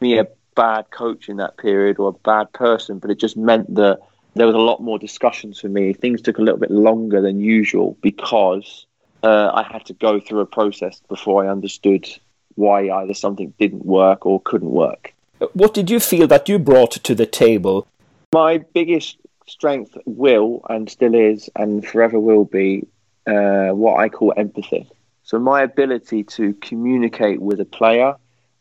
me 0.00 0.18
a 0.18 0.26
bad 0.58 0.90
coach 0.90 1.28
in 1.28 1.36
that 1.36 1.56
period 1.56 2.00
or 2.00 2.08
a 2.08 2.18
bad 2.24 2.52
person, 2.52 2.98
but 2.98 3.12
it 3.12 3.18
just 3.20 3.36
meant 3.36 3.72
that 3.76 4.00
there 4.34 4.46
was 4.46 4.56
a 4.56 4.66
lot 4.70 4.82
more 4.82 4.98
discussions 4.98 5.60
for 5.60 5.68
me. 5.68 5.92
Things 5.92 6.20
took 6.20 6.38
a 6.38 6.42
little 6.42 6.58
bit 6.58 6.72
longer 6.72 7.20
than 7.20 7.38
usual 7.38 7.96
because 8.02 8.86
uh, 9.22 9.50
I 9.54 9.62
had 9.62 9.86
to 9.86 9.94
go 9.94 10.18
through 10.18 10.40
a 10.40 10.46
process 10.46 11.00
before 11.08 11.44
I 11.44 11.48
understood 11.48 12.08
why 12.56 12.90
either 12.90 13.14
something 13.14 13.54
didn't 13.60 13.86
work 13.86 14.26
or 14.26 14.40
couldn't 14.40 14.72
work. 14.72 15.14
What 15.52 15.74
did 15.74 15.90
you 15.90 16.00
feel 16.00 16.26
that 16.26 16.48
you 16.48 16.58
brought 16.58 16.90
to 16.90 17.14
the 17.14 17.26
table? 17.26 17.86
My 18.32 18.58
biggest 18.74 19.16
strength 19.46 19.96
will 20.06 20.62
and 20.68 20.90
still 20.90 21.14
is 21.14 21.48
and 21.54 21.86
forever 21.86 22.18
will 22.18 22.44
be 22.44 22.84
uh, 23.28 23.68
what 23.68 24.00
I 24.00 24.08
call 24.08 24.34
empathy. 24.36 24.88
So 25.22 25.38
my 25.38 25.62
ability 25.62 26.24
to 26.36 26.54
communicate 26.54 27.40
with 27.40 27.60
a 27.60 27.64
player 27.64 28.16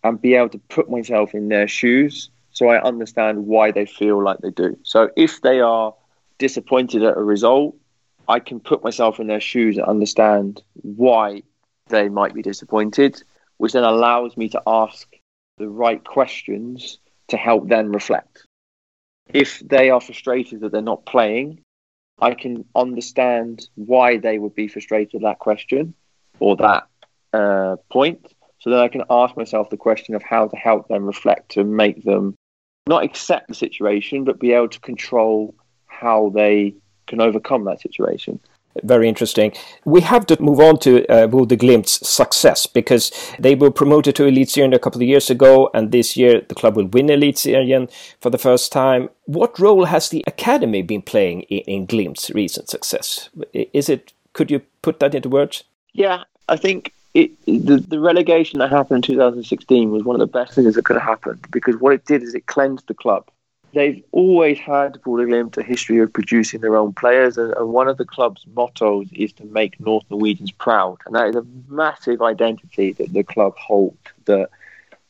and 0.07 0.21
be 0.21 0.35
able 0.35 0.49
to 0.49 0.59
put 0.69 0.89
myself 0.89 1.33
in 1.33 1.49
their 1.49 1.67
shoes 1.67 2.29
so 2.51 2.69
I 2.69 2.81
understand 2.81 3.45
why 3.45 3.71
they 3.71 3.85
feel 3.85 4.23
like 4.23 4.39
they 4.39 4.49
do. 4.49 4.77
So 4.81 5.11
if 5.15 5.41
they 5.41 5.59
are 5.59 5.93
disappointed 6.39 7.03
at 7.03 7.15
a 7.15 7.21
result, 7.21 7.75
I 8.27 8.39
can 8.39 8.59
put 8.59 8.83
myself 8.83 9.19
in 9.19 9.27
their 9.27 9.39
shoes 9.39 9.77
and 9.77 9.85
understand 9.85 10.63
why 10.73 11.43
they 11.89 12.09
might 12.09 12.33
be 12.33 12.41
disappointed, 12.41 13.21
which 13.57 13.73
then 13.73 13.83
allows 13.83 14.35
me 14.37 14.49
to 14.49 14.61
ask 14.65 15.07
the 15.59 15.69
right 15.69 16.03
questions 16.03 16.97
to 17.27 17.37
help 17.37 17.69
them 17.69 17.91
reflect 17.91 18.47
if 19.33 19.59
they 19.59 19.89
are 19.89 20.01
frustrated 20.01 20.61
that 20.61 20.71
they're 20.71 20.81
not 20.81 21.05
playing, 21.05 21.63
I 22.19 22.33
can 22.33 22.65
understand 22.75 23.67
why 23.75 24.17
they 24.17 24.39
would 24.39 24.55
be 24.55 24.67
frustrated 24.67 25.15
at 25.15 25.21
that 25.21 25.39
question 25.39 25.93
or 26.39 26.55
that 26.57 26.87
uh, 27.33 27.75
point. 27.91 28.33
So 28.67 28.71
then 28.71 28.79
I 28.79 28.89
can 28.89 29.03
ask 29.09 29.37
myself 29.37 29.69
the 29.69 29.77
question 29.77 30.13
of 30.13 30.21
how 30.23 30.49
to 30.49 30.57
help 30.57 30.89
them 30.89 31.05
reflect 31.05 31.51
to 31.51 31.63
make 31.63 32.03
them 32.03 32.35
not 32.85 33.01
accept 33.01 33.47
the 33.47 33.53
situation, 33.53 34.25
but 34.25 34.41
be 34.41 34.51
able 34.51 34.67
to 34.67 34.79
control 34.81 35.55
how 35.85 36.33
they 36.35 36.75
can 37.05 37.21
overcome 37.21 37.63
that 37.63 37.79
situation 37.79 38.41
very 38.83 39.09
interesting. 39.09 39.51
We 39.85 40.01
have 40.01 40.27
to 40.27 40.39
move 40.39 40.59
on 40.59 40.77
to 40.81 41.03
uh, 41.07 41.25
Bodø 41.25 41.57
Glimt's 41.57 42.07
success 42.07 42.67
because 42.67 43.11
they 43.39 43.55
were 43.55 43.71
promoted 43.71 44.15
to 44.17 44.25
elite 44.25 44.49
Eliteserien 44.49 44.75
a 44.75 44.77
couple 44.77 45.01
of 45.01 45.07
years 45.07 45.31
ago, 45.31 45.71
and 45.73 45.91
this 45.91 46.15
year 46.15 46.41
the 46.47 46.53
club 46.53 46.75
will 46.75 46.85
win 46.85 47.07
Eliteserien 47.07 47.91
for 48.21 48.29
the 48.29 48.37
first 48.37 48.71
time. 48.71 49.09
What 49.25 49.57
role 49.57 49.85
has 49.85 50.09
the 50.09 50.23
academy 50.27 50.83
been 50.83 51.01
playing 51.01 51.41
in, 51.49 51.61
in 51.61 51.87
Glimt's 51.87 52.29
recent 52.29 52.69
success? 52.69 53.29
Is 53.51 53.89
it? 53.89 54.13
Could 54.33 54.51
you 54.51 54.61
put 54.83 54.99
that 54.99 55.15
into 55.15 55.29
words? 55.29 55.63
Yeah, 55.93 56.25
I 56.47 56.57
think 56.57 56.93
it, 57.13 57.31
the, 57.45 57.77
the 57.77 57.99
relegation 57.99 58.59
that 58.59 58.69
happened 58.69 59.05
in 59.05 59.13
2016 59.13 59.91
was 59.91 60.03
one 60.03 60.15
of 60.15 60.19
the 60.19 60.27
best 60.27 60.53
things 60.53 60.75
that 60.75 60.85
could 60.85 60.95
have 60.95 61.03
happened 61.03 61.45
because 61.51 61.75
what 61.77 61.93
it 61.93 62.05
did 62.05 62.21
is 62.21 62.35
it 62.35 62.45
cleansed 62.45 62.87
the 62.87 62.93
club 62.93 63.29
they've 63.73 64.03
always 64.11 64.57
had 64.57 64.97
a 65.05 65.63
history 65.63 65.99
of 65.99 66.11
producing 66.11 66.61
their 66.61 66.75
own 66.75 66.93
players, 66.93 67.37
and, 67.37 67.53
and, 67.53 67.69
one 67.69 67.87
of 67.87 67.97
the 67.97 68.05
club's 68.05 68.45
mottos 68.55 69.07
is 69.13 69.33
to 69.33 69.45
make 69.45 69.79
North 69.79 70.05
Norwegians 70.09 70.51
proud, 70.51 70.97
and 71.05 71.15
that 71.15 71.27
is 71.29 71.35
a 71.35 71.45
massive 71.67 72.21
identity 72.21 72.93
that 72.93 73.13
the 73.13 73.23
club 73.23 73.55
hold. 73.57 73.97
That 74.25 74.49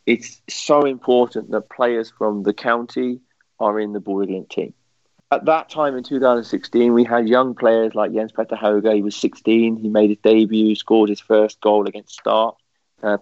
it's 0.06 0.42
so 0.50 0.86
important 0.86 1.52
that 1.52 1.70
players 1.70 2.12
from 2.18 2.44
the 2.44 2.54
county 2.54 3.20
are 3.60 3.80
in 3.80 3.94
the 3.94 4.02
Bodø/Glimt 4.02 4.50
team. 4.50 4.74
At 5.30 5.46
that 5.46 5.70
time 5.70 5.98
in 5.98 6.04
2016, 6.04 6.94
we 6.94 7.04
had 7.04 7.28
young 7.28 7.54
players 7.54 7.94
like 7.94 8.14
Jens 8.14 8.32
Petter 8.32 8.56
Hauge. 8.56 8.94
He 8.94 9.02
was 9.02 9.16
16. 9.16 9.76
He 9.76 9.90
made 9.90 10.10
his 10.10 10.20
debut, 10.20 10.74
scored 10.76 11.10
his 11.10 11.20
first 11.20 11.60
goal 11.60 11.86
against 11.86 12.18
Start. 12.20 12.56
Uh, 13.04 13.18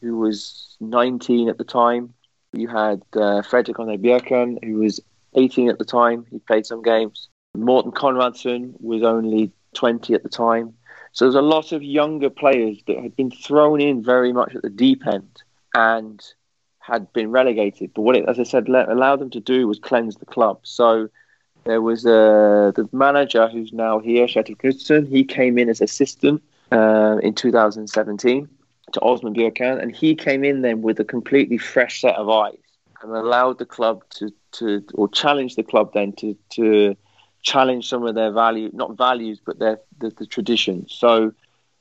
who 0.00 0.16
was 0.16 0.76
19 0.80 1.48
at 1.48 1.56
the 1.58 1.64
time, 1.64 2.12
you 2.52 2.68
had 2.68 3.02
uh, 3.14 3.42
Fredrik 3.42 3.76
Bjørkan, 3.76 4.58
who 4.64 4.78
was 4.78 5.00
18 5.34 5.68
at 5.68 5.78
the 5.78 5.84
time. 5.84 6.26
He 6.30 6.40
played 6.40 6.66
some 6.66 6.82
games. 6.82 7.28
Morten 7.56 7.92
Konradsen 7.92 8.74
was 8.80 9.02
only 9.02 9.52
20 9.74 10.14
at 10.14 10.22
the 10.24 10.28
time. 10.28 10.74
So 11.12 11.24
there's 11.24 11.34
a 11.34 11.42
lot 11.42 11.72
of 11.72 11.82
younger 11.82 12.30
players 12.30 12.78
that 12.86 12.98
had 12.98 13.16
been 13.16 13.30
thrown 13.30 13.80
in 13.80 14.02
very 14.02 14.32
much 14.32 14.54
at 14.54 14.62
the 14.62 14.70
deep 14.70 15.06
end 15.06 15.42
and 15.74 16.20
had 16.88 17.12
been 17.12 17.30
relegated. 17.30 17.92
But 17.94 18.02
what 18.02 18.16
it, 18.16 18.28
as 18.28 18.40
I 18.40 18.44
said, 18.44 18.68
let, 18.68 18.88
allowed 18.88 19.20
them 19.20 19.30
to 19.30 19.40
do 19.40 19.68
was 19.68 19.78
cleanse 19.78 20.16
the 20.16 20.26
club. 20.26 20.60
So 20.62 21.08
there 21.64 21.82
was 21.82 22.06
uh, 22.06 22.72
the 22.74 22.88
manager 22.92 23.46
who's 23.48 23.72
now 23.72 23.98
here, 23.98 24.26
Kjetil 24.26 24.56
Knutsen. 24.56 25.08
He 25.08 25.22
came 25.24 25.58
in 25.58 25.68
as 25.68 25.80
assistant 25.80 26.42
uh, 26.72 27.18
in 27.22 27.34
2017 27.34 28.48
to 28.92 29.00
Aasmund 29.00 29.36
Bjørkan, 29.36 29.82
and 29.82 29.94
he 29.94 30.14
came 30.14 30.44
in 30.44 30.62
then 30.62 30.80
with 30.80 30.98
a 30.98 31.04
completely 31.04 31.58
fresh 31.58 32.00
set 32.00 32.16
of 32.16 32.28
eyes 32.30 32.56
and 33.02 33.12
allowed 33.12 33.58
the 33.58 33.66
club 33.66 34.02
to, 34.10 34.32
to 34.52 34.82
or 34.94 35.08
challenge 35.08 35.56
the 35.56 35.62
club 35.62 35.92
then 35.92 36.12
to, 36.12 36.34
to 36.50 36.96
challenge 37.42 37.86
some 37.86 38.04
of 38.06 38.14
their 38.14 38.32
value, 38.32 38.70
not 38.72 38.96
values, 38.96 39.38
but 39.44 39.58
their 39.58 39.78
the, 40.00 40.10
the 40.10 40.26
traditions. 40.26 40.94
So 40.94 41.32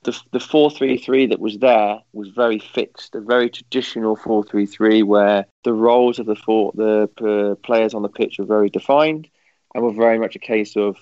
the 0.07 0.19
the 0.31 0.39
four 0.39 0.71
three 0.71 0.97
three 0.97 1.25
that 1.27 1.41
was 1.41 1.57
there 1.57 1.99
was 2.13 2.29
very 2.29 2.59
fixed, 2.59 3.13
a 3.13 3.19
very 3.19 3.49
traditional 3.49 4.15
four 4.15 4.41
three 4.41 4.65
three 4.65 5.03
where 5.03 5.45
the 5.65 5.73
roles 5.73 6.17
of 6.17 6.25
the 6.25 6.35
four 6.35 6.71
the 6.75 7.09
uh, 7.21 7.55
players 7.55 7.93
on 7.93 8.03
the 8.03 8.09
pitch 8.09 8.39
were 8.39 8.45
very 8.45 8.69
defined, 8.69 9.27
and 9.75 9.83
were 9.83 9.91
very 9.91 10.17
much 10.17 10.35
a 10.35 10.39
case 10.39 10.77
of 10.77 10.95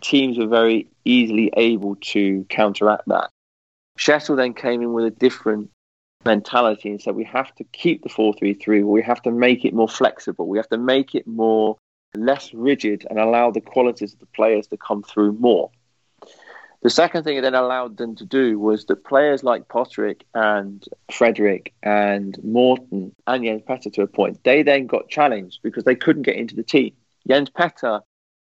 teams 0.00 0.36
were 0.36 0.48
very 0.48 0.88
easily 1.04 1.52
able 1.56 1.94
to 1.96 2.44
counteract 2.48 3.06
that. 3.06 3.30
Kjetil 3.98 4.36
then 4.36 4.52
came 4.52 4.82
in 4.82 4.92
with 4.94 5.04
a 5.04 5.10
different 5.10 5.70
mentality 6.24 6.90
and 6.90 7.00
said 7.00 7.14
we 7.14 7.24
have 7.24 7.54
to 7.54 7.64
keep 7.72 8.02
the 8.02 8.10
4-3-3 8.10 8.84
we 8.84 9.00
have 9.00 9.22
to 9.22 9.30
make 9.30 9.64
it 9.64 9.72
more 9.72 9.88
flexible 9.88 10.46
we 10.46 10.58
have 10.58 10.68
to 10.68 10.76
make 10.76 11.14
it 11.14 11.26
more 11.26 11.78
less 12.14 12.52
rigid 12.52 13.06
and 13.08 13.18
allow 13.18 13.50
the 13.50 13.62
qualities 13.62 14.12
of 14.12 14.18
the 14.18 14.26
players 14.26 14.66
to 14.66 14.76
come 14.76 15.02
through 15.02 15.32
more 15.32 15.70
the 16.82 16.90
second 16.90 17.24
thing 17.24 17.36
it 17.36 17.42
then 17.42 17.54
allowed 17.54 17.98
them 17.98 18.16
to 18.16 18.24
do 18.24 18.58
was 18.58 18.86
that 18.86 19.04
players 19.04 19.44
like 19.44 19.68
Patrick 19.68 20.24
and 20.34 20.82
Frederick 21.12 21.74
and 21.82 22.38
Morten 22.42 23.14
and 23.26 23.44
Jens 23.44 23.62
Petter 23.66 23.90
to 23.90 24.02
a 24.02 24.06
point, 24.06 24.42
they 24.44 24.62
then 24.62 24.86
got 24.86 25.10
challenged 25.10 25.60
because 25.62 25.84
they 25.84 25.94
couldn't 25.94 26.22
get 26.22 26.36
into 26.36 26.56
the 26.56 26.62
team. 26.62 26.94
Jens 27.28 27.50
Petter 27.50 28.00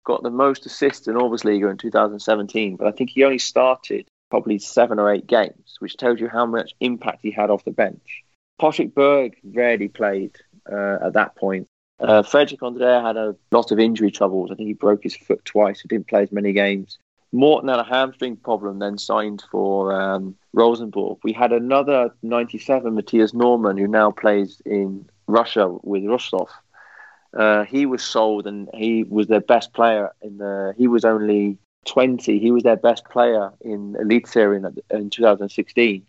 got 0.04 0.22
the 0.22 0.30
most 0.30 0.66
assists 0.66 1.06
in 1.06 1.14
OBOS-liga 1.14 1.68
in 1.68 1.76
2017, 1.76 2.76
but 2.76 2.88
I 2.88 2.90
think 2.90 3.10
he 3.10 3.24
only 3.24 3.38
started 3.38 4.08
probably 4.30 4.58
seven 4.58 4.98
or 4.98 5.12
eight 5.12 5.26
games, 5.26 5.76
which 5.78 5.96
tells 5.96 6.20
you 6.20 6.28
how 6.28 6.44
much 6.44 6.74
impact 6.80 7.20
he 7.22 7.30
had 7.30 7.50
off 7.50 7.64
the 7.64 7.70
bench. 7.70 8.24
Patrick 8.58 8.94
Berg 8.94 9.36
rarely 9.44 9.88
played 9.88 10.36
uh, 10.70 10.98
at 11.02 11.12
that 11.12 11.36
point. 11.36 11.68
Uh, 12.00 12.22
Frederik 12.22 12.60
André 12.60 13.02
had 13.02 13.16
a 13.16 13.36
lot 13.52 13.70
of 13.70 13.78
injury 13.78 14.10
troubles. 14.10 14.50
I 14.50 14.56
think 14.56 14.66
he 14.66 14.72
broke 14.72 15.04
his 15.04 15.16
foot 15.16 15.44
twice. 15.44 15.80
He 15.80 15.88
didn't 15.88 16.08
play 16.08 16.24
as 16.24 16.32
many 16.32 16.52
games. 16.52 16.98
Morten 17.34 17.68
had 17.68 17.80
a 17.80 17.84
hamstring 17.84 18.36
problem, 18.36 18.78
then 18.78 18.96
signed 18.96 19.42
for 19.50 19.92
um, 19.92 20.36
Rosenborg. 20.52 21.18
We 21.24 21.32
had 21.32 21.52
another 21.52 22.14
97, 22.22 22.94
Mathias 22.94 23.34
Normann, 23.34 23.76
who 23.76 23.88
now 23.88 24.12
plays 24.12 24.62
in 24.64 25.08
Russia 25.26 25.68
with 25.82 26.04
Rostov. 26.04 26.48
Uh, 27.36 27.64
he 27.64 27.86
was 27.86 28.04
sold 28.04 28.46
and 28.46 28.70
he 28.72 29.02
was 29.02 29.26
their 29.26 29.40
best 29.40 29.72
player 29.72 30.12
in 30.22 30.38
the. 30.38 30.74
He 30.78 30.86
was 30.86 31.04
only 31.04 31.58
20. 31.86 32.38
He 32.38 32.52
was 32.52 32.62
their 32.62 32.76
best 32.76 33.04
player 33.06 33.50
in 33.60 33.96
Elite 34.00 34.28
Series 34.28 34.62
in, 34.62 34.76
in 34.96 35.10
2016. 35.10 36.06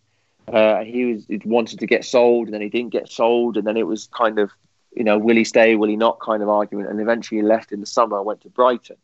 Uh, 0.48 0.84
he 0.84 1.06
was 1.06 1.26
he 1.26 1.42
wanted 1.44 1.80
to 1.80 1.88
get 1.88 2.06
sold 2.06 2.46
and 2.46 2.54
then 2.54 2.62
he 2.62 2.70
didn't 2.70 2.92
get 2.92 3.10
sold 3.10 3.58
and 3.58 3.66
then 3.66 3.78
it 3.78 3.88
was 3.88 4.08
kind 4.16 4.38
of 4.38 4.52
you 4.96 5.04
know 5.04 5.18
will 5.18 5.36
he 5.36 5.44
stay 5.44 5.76
will 5.76 5.90
he 5.90 5.96
not 5.96 6.20
kind 6.20 6.44
of 6.44 6.50
argument 6.50 6.88
and 6.88 7.02
eventually 7.02 7.42
he 7.42 7.44
left 7.44 7.72
in 7.72 7.80
the 7.80 7.88
summer 7.88 8.22
went 8.22 8.42
to 8.42 8.50
Brighton 8.50 8.96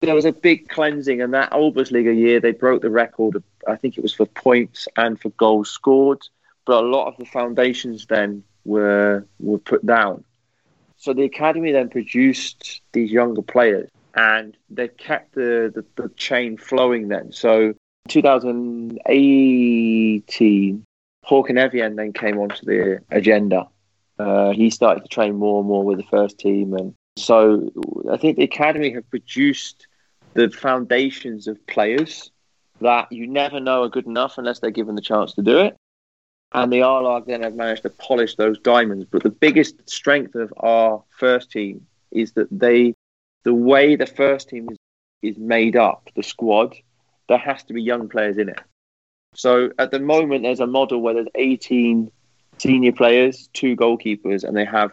there 0.00 0.14
was 0.14 0.24
a 0.24 0.32
big 0.32 0.68
cleansing, 0.68 1.20
and 1.20 1.34
that 1.34 1.50
OBOS-liga 1.52 2.14
year 2.14 2.40
they 2.40 2.52
broke 2.52 2.80
the 2.82 2.90
record. 2.90 3.42
I 3.68 3.76
think 3.76 3.98
it 3.98 4.02
was 4.02 4.14
for 4.14 4.24
points 4.26 4.88
and 4.96 5.20
for 5.20 5.28
goals 5.30 5.70
scored, 5.70 6.22
but 6.64 6.82
a 6.82 6.86
lot 6.86 7.08
of 7.08 7.16
the 7.18 7.26
foundations 7.26 8.06
then 8.06 8.42
were 8.64 9.26
were 9.38 9.58
put 9.58 9.84
down. 9.84 10.24
So 10.96 11.12
the 11.12 11.24
academy 11.24 11.72
then 11.72 11.90
produced 11.90 12.80
these 12.92 13.10
younger 13.10 13.42
players, 13.42 13.90
and 14.14 14.56
they 14.70 14.88
kept 14.88 15.34
the, 15.34 15.70
the, 15.74 15.84
the 16.02 16.08
chain 16.10 16.56
flowing. 16.56 17.08
Then, 17.08 17.32
so 17.32 17.74
2018, 18.08 20.84
Håkon 21.26 21.58
Evjen 21.58 21.96
then 21.96 22.14
came 22.14 22.38
onto 22.38 22.64
the 22.64 23.02
agenda. 23.10 23.68
Uh, 24.18 24.50
he 24.50 24.70
started 24.70 25.02
to 25.02 25.08
train 25.08 25.36
more 25.36 25.60
and 25.60 25.68
more 25.68 25.84
with 25.84 25.98
the 25.98 26.04
first 26.04 26.38
team, 26.38 26.72
and 26.74 26.94
so 27.16 27.70
I 28.10 28.16
think 28.16 28.36
the 28.36 28.44
academy 28.44 28.90
have 28.92 29.08
produced 29.10 29.86
the 30.34 30.50
foundations 30.50 31.46
of 31.48 31.64
players 31.66 32.30
that 32.80 33.10
you 33.12 33.26
never 33.26 33.60
know 33.60 33.82
are 33.82 33.88
good 33.88 34.06
enough 34.06 34.38
unless 34.38 34.60
they're 34.60 34.70
given 34.70 34.94
the 34.94 35.02
chance 35.02 35.34
to 35.34 35.42
do 35.42 35.58
it. 35.58 35.76
And 36.52 36.72
the 36.72 36.80
A-Lag 36.80 37.26
then 37.26 37.42
have 37.42 37.54
managed 37.54 37.82
to 37.82 37.90
polish 37.90 38.34
those 38.34 38.58
diamonds. 38.58 39.06
But 39.08 39.22
the 39.22 39.30
biggest 39.30 39.88
strength 39.88 40.34
of 40.34 40.52
our 40.56 41.04
first 41.16 41.50
team 41.50 41.86
is 42.10 42.32
that 42.32 42.48
they, 42.50 42.94
the 43.44 43.54
way 43.54 43.96
the 43.96 44.06
first 44.06 44.48
team 44.48 44.68
is, 44.70 44.78
is 45.22 45.38
made 45.38 45.76
up, 45.76 46.08
the 46.16 46.22
squad, 46.22 46.74
there 47.28 47.38
has 47.38 47.62
to 47.64 47.72
be 47.72 47.82
young 47.82 48.08
players 48.08 48.38
in 48.38 48.48
it. 48.48 48.60
So 49.34 49.70
at 49.78 49.92
the 49.92 50.00
moment, 50.00 50.42
there's 50.42 50.60
a 50.60 50.66
model 50.66 51.00
where 51.00 51.14
there's 51.14 51.28
18 51.36 52.10
senior 52.58 52.92
players, 52.92 53.48
two 53.52 53.76
goalkeepers, 53.76 54.42
and 54.42 54.56
they 54.56 54.64
have, 54.64 54.92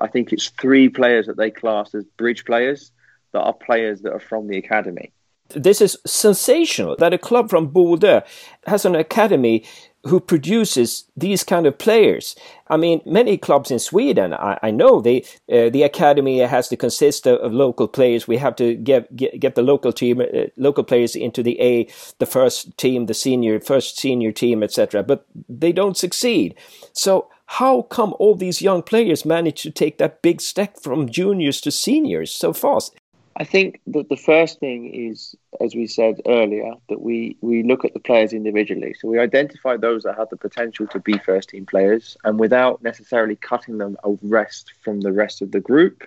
I 0.00 0.08
think 0.08 0.32
it's 0.32 0.48
three 0.48 0.88
players 0.88 1.26
that 1.26 1.36
they 1.36 1.52
class 1.52 1.94
as 1.94 2.04
bridge 2.16 2.44
players 2.44 2.90
that 3.36 3.42
are 3.42 3.52
players 3.52 4.00
that 4.00 4.12
are 4.12 4.18
from 4.18 4.48
the 4.48 4.56
academy. 4.56 5.12
This 5.50 5.80
is 5.80 5.96
sensational 6.04 6.96
that 6.96 7.14
a 7.14 7.18
club 7.18 7.50
from 7.50 7.70
Bodø 7.70 8.26
has 8.66 8.84
an 8.84 8.96
academy 8.96 9.64
who 10.06 10.20
produces 10.20 11.04
these 11.16 11.44
kind 11.44 11.66
of 11.66 11.78
players. 11.78 12.36
I 12.68 12.76
mean, 12.76 13.00
many 13.04 13.36
clubs 13.36 13.70
in 13.70 13.78
Sweden, 13.78 14.34
I, 14.34 14.58
I 14.62 14.70
know 14.70 15.00
they, 15.00 15.22
uh, 15.52 15.68
the 15.70 15.82
academy 15.82 16.38
has 16.38 16.68
to 16.68 16.76
consist 16.76 17.26
of, 17.26 17.38
of, 17.40 17.52
local 17.52 17.88
players. 17.88 18.28
We 18.28 18.36
have 18.38 18.56
to 18.56 18.74
get 18.74 19.14
get, 19.16 19.38
get 19.40 19.54
the 19.56 19.62
local 19.62 19.92
team, 19.92 20.20
uh, 20.20 20.46
local 20.56 20.84
players 20.84 21.16
into 21.16 21.42
the 21.42 21.60
A, 21.60 21.88
the 22.18 22.26
first 22.26 22.76
team, 22.78 23.06
the 23.06 23.14
senior, 23.14 23.60
first 23.60 23.98
senior 23.98 24.32
team, 24.32 24.62
etc. 24.62 25.02
But 25.02 25.26
they 25.48 25.72
don't 25.72 25.96
succeed. 25.96 26.54
So 26.92 27.28
how 27.46 27.82
come 27.82 28.14
all 28.18 28.34
these 28.34 28.62
young 28.62 28.82
players 28.82 29.24
manage 29.24 29.62
to 29.62 29.70
take 29.70 29.98
that 29.98 30.22
big 30.22 30.40
step 30.40 30.78
from 30.80 31.08
juniors 31.08 31.60
to 31.62 31.70
seniors 31.70 32.32
so 32.32 32.52
fast? 32.52 32.94
I 33.38 33.44
think 33.44 33.80
that 33.88 34.08
the 34.08 34.16
first 34.16 34.60
thing 34.60 34.94
is, 34.94 35.36
as 35.60 35.74
we 35.74 35.86
said 35.86 36.22
earlier, 36.24 36.72
that 36.88 37.02
we, 37.02 37.36
we 37.42 37.62
look 37.62 37.84
at 37.84 37.92
the 37.92 38.00
players 38.00 38.32
individually. 38.32 38.94
So 38.98 39.08
we 39.08 39.18
identify 39.18 39.76
those 39.76 40.04
that 40.04 40.16
have 40.16 40.30
the 40.30 40.38
potential 40.38 40.86
to 40.86 41.00
be 41.00 41.18
first 41.18 41.50
team 41.50 41.66
players, 41.66 42.16
and 42.24 42.40
without 42.40 42.82
necessarily 42.82 43.36
cutting 43.36 43.76
them 43.76 43.98
a 44.04 44.16
rest 44.22 44.72
from 44.82 45.02
the 45.02 45.12
rest 45.12 45.42
of 45.42 45.52
the 45.52 45.60
group, 45.60 46.04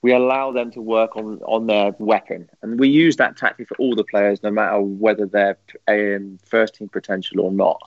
we 0.00 0.14
allow 0.14 0.50
them 0.50 0.70
to 0.70 0.80
work 0.80 1.14
on, 1.16 1.40
on 1.42 1.66
their 1.66 1.94
weapon. 1.98 2.48
And 2.62 2.80
we 2.80 2.88
use 2.88 3.16
that 3.16 3.36
tactic 3.36 3.68
for 3.68 3.76
all 3.76 3.94
the 3.94 4.04
players, 4.04 4.42
no 4.42 4.50
matter 4.50 4.80
whether 4.80 5.26
they're 5.26 5.58
um, 5.88 6.38
first 6.46 6.76
team 6.76 6.88
potential 6.88 7.40
or 7.40 7.52
not. 7.52 7.82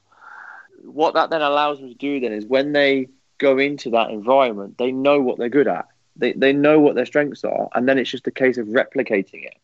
What 0.83 1.15
that 1.15 1.31
then 1.31 1.41
allows 1.41 1.79
them 1.79 1.89
to 1.89 1.95
do 1.95 2.19
then 2.19 2.33
is 2.33 2.45
when 2.45 2.73
they 2.73 3.07
go 3.39 3.57
into 3.57 3.89
that 3.91 4.11
environment, 4.11 4.77
they 4.77 4.91
know 4.91 5.21
what 5.21 5.39
they're 5.39 5.49
good 5.49 5.67
at 5.67 5.87
they, 6.19 6.33
they 6.33 6.53
know 6.53 6.79
what 6.79 6.95
their 6.95 7.05
strengths 7.05 7.43
are, 7.43 7.69
and 7.73 7.87
then 7.87 7.97
it's 7.97 8.11
just 8.11 8.27
a 8.27 8.31
case 8.31 8.57
of 8.57 8.67
replicating 8.67 9.45
it. 9.45 9.57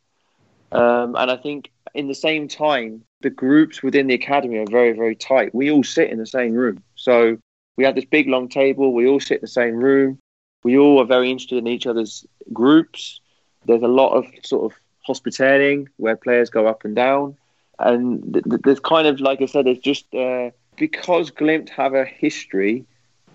Um, 0.72 1.16
and 1.16 1.30
I 1.30 1.38
think 1.38 1.72
in 1.94 2.08
the 2.08 2.16
same 2.16 2.48
time, 2.48 3.04
the 3.22 3.30
groups 3.30 3.82
within 3.82 4.08
the 4.08 4.14
academy 4.14 4.58
are 4.58 4.66
very, 4.70 4.92
very 4.92 5.16
tight. 5.16 5.56
We 5.56 5.72
all 5.72 5.84
sit 5.84 6.10
in 6.10 6.18
the 6.18 6.26
same 6.26 6.54
room. 6.54 6.84
So 6.96 7.38
we 7.78 7.84
have 7.84 7.96
this 7.96 8.06
big 8.06 8.28
long 8.28 8.50
table. 8.50 8.94
We 8.94 9.08
all 9.08 9.20
sit 9.20 9.36
in 9.36 9.42
the 9.42 9.48
same 9.48 9.76
room. 9.76 10.20
We 10.64 10.78
all 10.78 11.02
are 11.02 11.06
very 11.06 11.30
interested 11.30 11.58
in 11.58 11.68
each 11.68 11.88
other's 11.88 12.26
groups. 12.52 13.22
There's 13.66 13.84
a 13.84 13.88
lot 13.88 14.14
of 14.14 14.26
sort 14.44 14.72
of 14.72 14.78
hospitaling 15.02 15.90
where 15.98 16.16
players 16.16 16.50
go 16.50 16.68
up 16.68 16.86
and 16.86 16.96
down. 16.96 17.38
And 17.80 18.34
th- 18.34 18.46
th- 18.46 18.62
there's 18.64 18.80
kind 18.80 19.08
of, 19.08 19.20
like 19.20 19.42
I 19.42 19.46
said, 19.46 19.66
there's 19.66 19.80
just 19.80 20.14
uh, 20.14 20.52
because 20.76 21.32
Glimt 21.32 21.70
have 21.70 21.94
a 21.94 22.06
history 22.06 22.86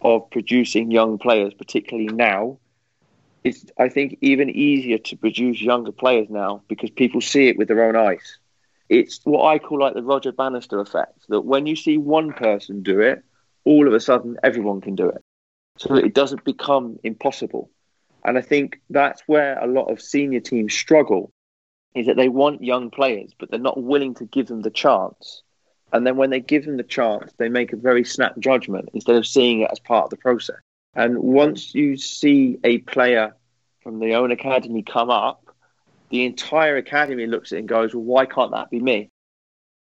of 0.03 0.29
producing 0.31 0.91
young 0.91 1.19
players, 1.19 1.55
particularly 1.55 2.09
now, 2.09 2.59
it's 3.45 3.67
I 3.79 3.89
think 3.89 4.19
even 4.21 4.51
easier 4.51 4.99
to 4.99 5.17
produce 5.17 5.61
younger 5.61 5.93
players 5.93 6.29
now 6.29 6.63
because 6.69 6.91
people 6.91 7.21
see 7.21 7.49
it 7.49 7.57
with 7.57 7.69
their 7.69 7.85
own 7.85 7.97
eyes. 7.97 8.39
It's 8.89 9.21
what 9.25 9.47
I 9.47 9.59
call 9.59 9.81
like 9.81 9.95
the 9.95 10.03
Roger 10.03 10.33
Bannister 10.33 10.81
effect 10.81 11.27
that 11.29 11.43
when 11.43 11.67
you 11.67 11.77
see 11.77 11.97
one 11.97 12.33
person 12.33 12.83
do 12.83 13.01
it, 13.01 13.23
all 13.65 13.87
of 13.87 13.95
a 13.95 14.01
sudden 14.01 14.37
everyone 14.43 14.81
can 14.81 14.97
do 14.97 15.09
it. 15.09 15.23
So 15.79 15.95
that 15.95 16.05
it 16.05 16.15
doesn't 16.15 16.45
become 16.45 16.99
impossible. 17.05 17.71
And 18.25 18.37
I 18.37 18.43
think 18.43 18.81
that's 18.91 19.23
where 19.27 19.59
a 19.59 19.67
lot 19.67 19.91
of 19.91 20.03
senior 20.03 20.41
teams 20.41 20.75
struggle 20.75 21.33
is 21.95 22.07
that 22.07 22.17
they 22.17 22.29
want 22.29 22.63
young 22.63 22.91
players, 22.91 23.33
but 23.39 23.51
they're 23.51 23.59
not 23.59 23.83
willing 23.83 24.15
to 24.15 24.25
give 24.27 24.47
them 24.49 24.63
the 24.63 24.71
chance. 24.71 25.43
And 25.93 26.07
then 26.07 26.17
when 26.17 26.31
they 26.31 26.41
give 26.41 26.67
them 26.67 26.77
the 26.77 26.83
chance, 26.83 27.33
they 27.39 27.49
make 27.49 27.73
a 27.73 27.77
very 27.77 28.05
snap 28.05 28.39
judgment 28.39 28.91
instead 28.93 29.17
of 29.17 29.27
seeing 29.27 29.63
it 29.63 29.71
as 29.73 29.79
part 29.81 30.05
of 30.05 30.11
the 30.11 30.17
process. 30.17 30.61
And 30.95 31.19
once 31.19 31.75
you 31.75 31.97
see 31.97 32.59
a 32.65 32.79
player 32.79 33.37
from 33.83 34.01
the 34.01 34.15
own 34.15 34.31
academy 34.33 34.83
come 34.83 35.11
up, 35.11 35.45
the 36.11 36.25
entire 36.25 36.77
academy 36.77 37.27
looks 37.27 37.53
at 37.53 37.57
it 37.57 37.59
and 37.61 37.69
goes, 37.69 37.95
Well, 37.95 38.05
why 38.05 38.27
can't 38.27 38.51
that 38.53 38.71
be 38.71 38.81
me? 38.81 39.11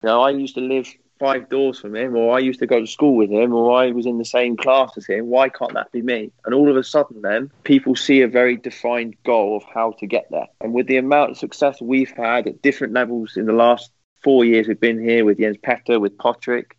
Know, 0.03 0.21
I 0.23 0.31
used 0.31 0.55
to 0.55 0.61
live 0.61 0.87
five 1.19 1.49
doors 1.49 1.81
from 1.81 1.97
him, 1.97 2.15
or 2.17 2.37
I 2.37 2.39
used 2.39 2.61
to 2.61 2.67
go 2.67 2.81
to 2.81 2.87
school 2.87 3.17
with 3.17 3.31
him, 3.31 3.53
or 3.53 3.77
I 3.77 3.91
was 3.91 4.07
in 4.07 4.19
the 4.19 4.25
same 4.25 4.57
class 4.57 4.97
as 4.97 5.07
him. 5.07 5.27
Why 5.27 5.49
can't 5.49 5.75
that 5.75 5.91
be 5.91 6.03
me? 6.03 6.31
And 6.45 6.55
all 6.55 6.71
of 6.71 6.77
a 6.77 6.85
sudden, 6.85 7.23
then 7.23 7.51
people 7.65 7.97
see 7.97 8.21
a 8.21 8.29
very 8.29 8.57
defined 8.57 9.17
goal 9.25 9.57
of 9.57 9.65
how 9.65 9.93
to 9.99 10.07
get 10.07 10.29
there. 10.31 10.47
And 10.61 10.73
with 10.73 10.87
the 10.87 10.99
amount 10.99 11.33
of 11.33 11.39
success 11.39 11.81
we've 11.81 12.13
had 12.13 12.47
at 12.47 12.63
different 12.63 12.93
levels 12.93 13.37
in 13.37 13.47
the 13.47 13.53
last 13.53 13.91
four 14.23 14.45
years 14.45 14.69
we've 14.69 14.79
been 14.79 15.03
here 15.03 15.25
with 15.25 15.39
Jens 15.39 15.57
Petter, 15.61 15.99
with 15.99 16.19
Patrick, 16.19 16.77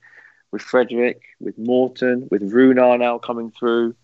with 0.52 0.62
Frederick, 0.62 1.22
with 1.40 1.58
Morten, 1.58 2.28
with 2.32 2.42
Runar 2.42 2.98
now 2.98 3.18
coming 3.18 3.52
through, 3.52 3.96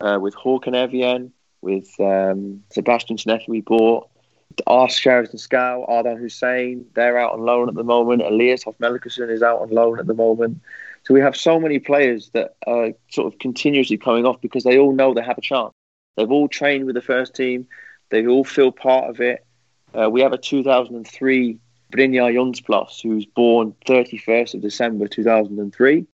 uh, 0.00 0.18
with 0.20 0.34
Håkon 0.34 0.74
Evjen, 0.74 1.30
with 1.60 1.88
um, 2.00 2.62
Sebastian 2.70 3.16
Snecky 3.16 3.48
we 3.48 3.60
bought. 3.60 4.08
Our 4.66 4.88
Sheridan 4.88 5.38
Scow, 5.38 5.84
Ardan 5.86 6.16
Hussein, 6.16 6.86
they're 6.94 7.18
out 7.18 7.32
on 7.32 7.40
loan 7.40 7.68
at 7.68 7.74
the 7.74 7.84
moment. 7.84 8.22
Elias 8.22 8.64
Hoff-Melkersen 8.64 9.30
is 9.30 9.42
out 9.42 9.60
on 9.60 9.70
loan 9.70 10.00
at 10.00 10.06
the 10.06 10.14
moment. 10.14 10.60
So 11.04 11.14
we 11.14 11.20
have 11.20 11.36
so 11.36 11.60
many 11.60 11.78
players 11.78 12.30
that 12.30 12.56
are 12.66 12.92
sort 13.10 13.32
of 13.32 13.38
continuously 13.38 13.96
coming 13.96 14.26
off 14.26 14.40
because 14.40 14.64
they 14.64 14.78
all 14.78 14.92
know 14.92 15.14
they 15.14 15.22
have 15.22 15.38
a 15.38 15.42
chance. 15.42 15.72
They've 16.16 16.30
all 16.30 16.48
trained 16.48 16.86
with 16.86 16.96
the 16.96 17.02
first 17.02 17.34
team. 17.34 17.68
They 18.10 18.26
all 18.26 18.42
feel 18.42 18.72
part 18.72 19.10
of 19.10 19.20
it. 19.20 19.46
Uh, 19.94 20.10
we 20.10 20.22
have 20.22 20.32
a 20.32 20.38
2003 20.38 21.58
Brynjar 21.92 22.34
Jonsplass, 22.34 23.00
who's 23.00 23.26
born 23.26 23.74
31st 23.86 24.54
of 24.54 24.60
December 24.60 25.06
2003 25.06 26.06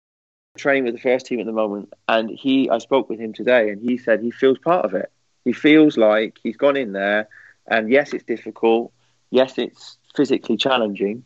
training 0.57 0.85
with 0.85 0.95
the 0.95 1.01
first 1.01 1.27
team 1.27 1.41
at 1.41 1.47
the 1.47 1.53
moment, 1.53 1.93
and 2.09 2.31
he 2.31 2.71
I 2.71 2.79
spoke 2.79 3.09
with 3.09 3.19
him 3.19 3.33
today, 3.33 3.71
and 3.71 3.81
he 3.83 3.99
said 3.99 4.21
he 4.21 4.31
feels 4.31 4.59
part 4.59 4.85
of 4.85 4.95
it. 4.95 5.11
He 5.45 5.53
feels 5.53 5.97
like 5.97 6.39
he's 6.43 6.57
gone 6.57 6.77
in 6.77 6.93
there, 6.93 7.29
and 7.67 7.91
yes, 7.91 8.13
it's 8.13 8.25
difficult. 8.25 8.93
Yes, 9.31 9.59
it's 9.59 9.99
physically 10.15 10.57
challenging, 10.57 11.25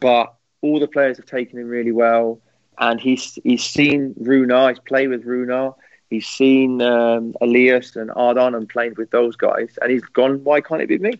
but 0.00 0.34
all 0.60 0.78
the 0.78 0.88
players 0.88 1.16
have 1.16 1.26
taken 1.26 1.58
him 1.58 1.68
really 1.68 1.92
well, 1.92 2.40
and 2.78 3.00
he's 3.00 3.38
he's 3.44 3.64
seen 3.64 4.14
Runar, 4.20 4.70
he's 4.70 4.78
played 4.80 5.08
with 5.08 5.24
Runar, 5.24 5.74
he's 6.10 6.26
seen 6.26 6.82
um, 6.82 7.34
Elias 7.40 7.96
and 7.96 8.10
Ardan 8.14 8.54
and 8.54 8.68
played 8.68 8.98
with 8.98 9.10
those 9.10 9.36
guys, 9.36 9.78
and 9.80 9.90
he's 9.90 10.04
gone. 10.04 10.44
Why 10.44 10.60
can't 10.60 10.82
it 10.82 10.88
be 10.88 10.98
me? 10.98 11.12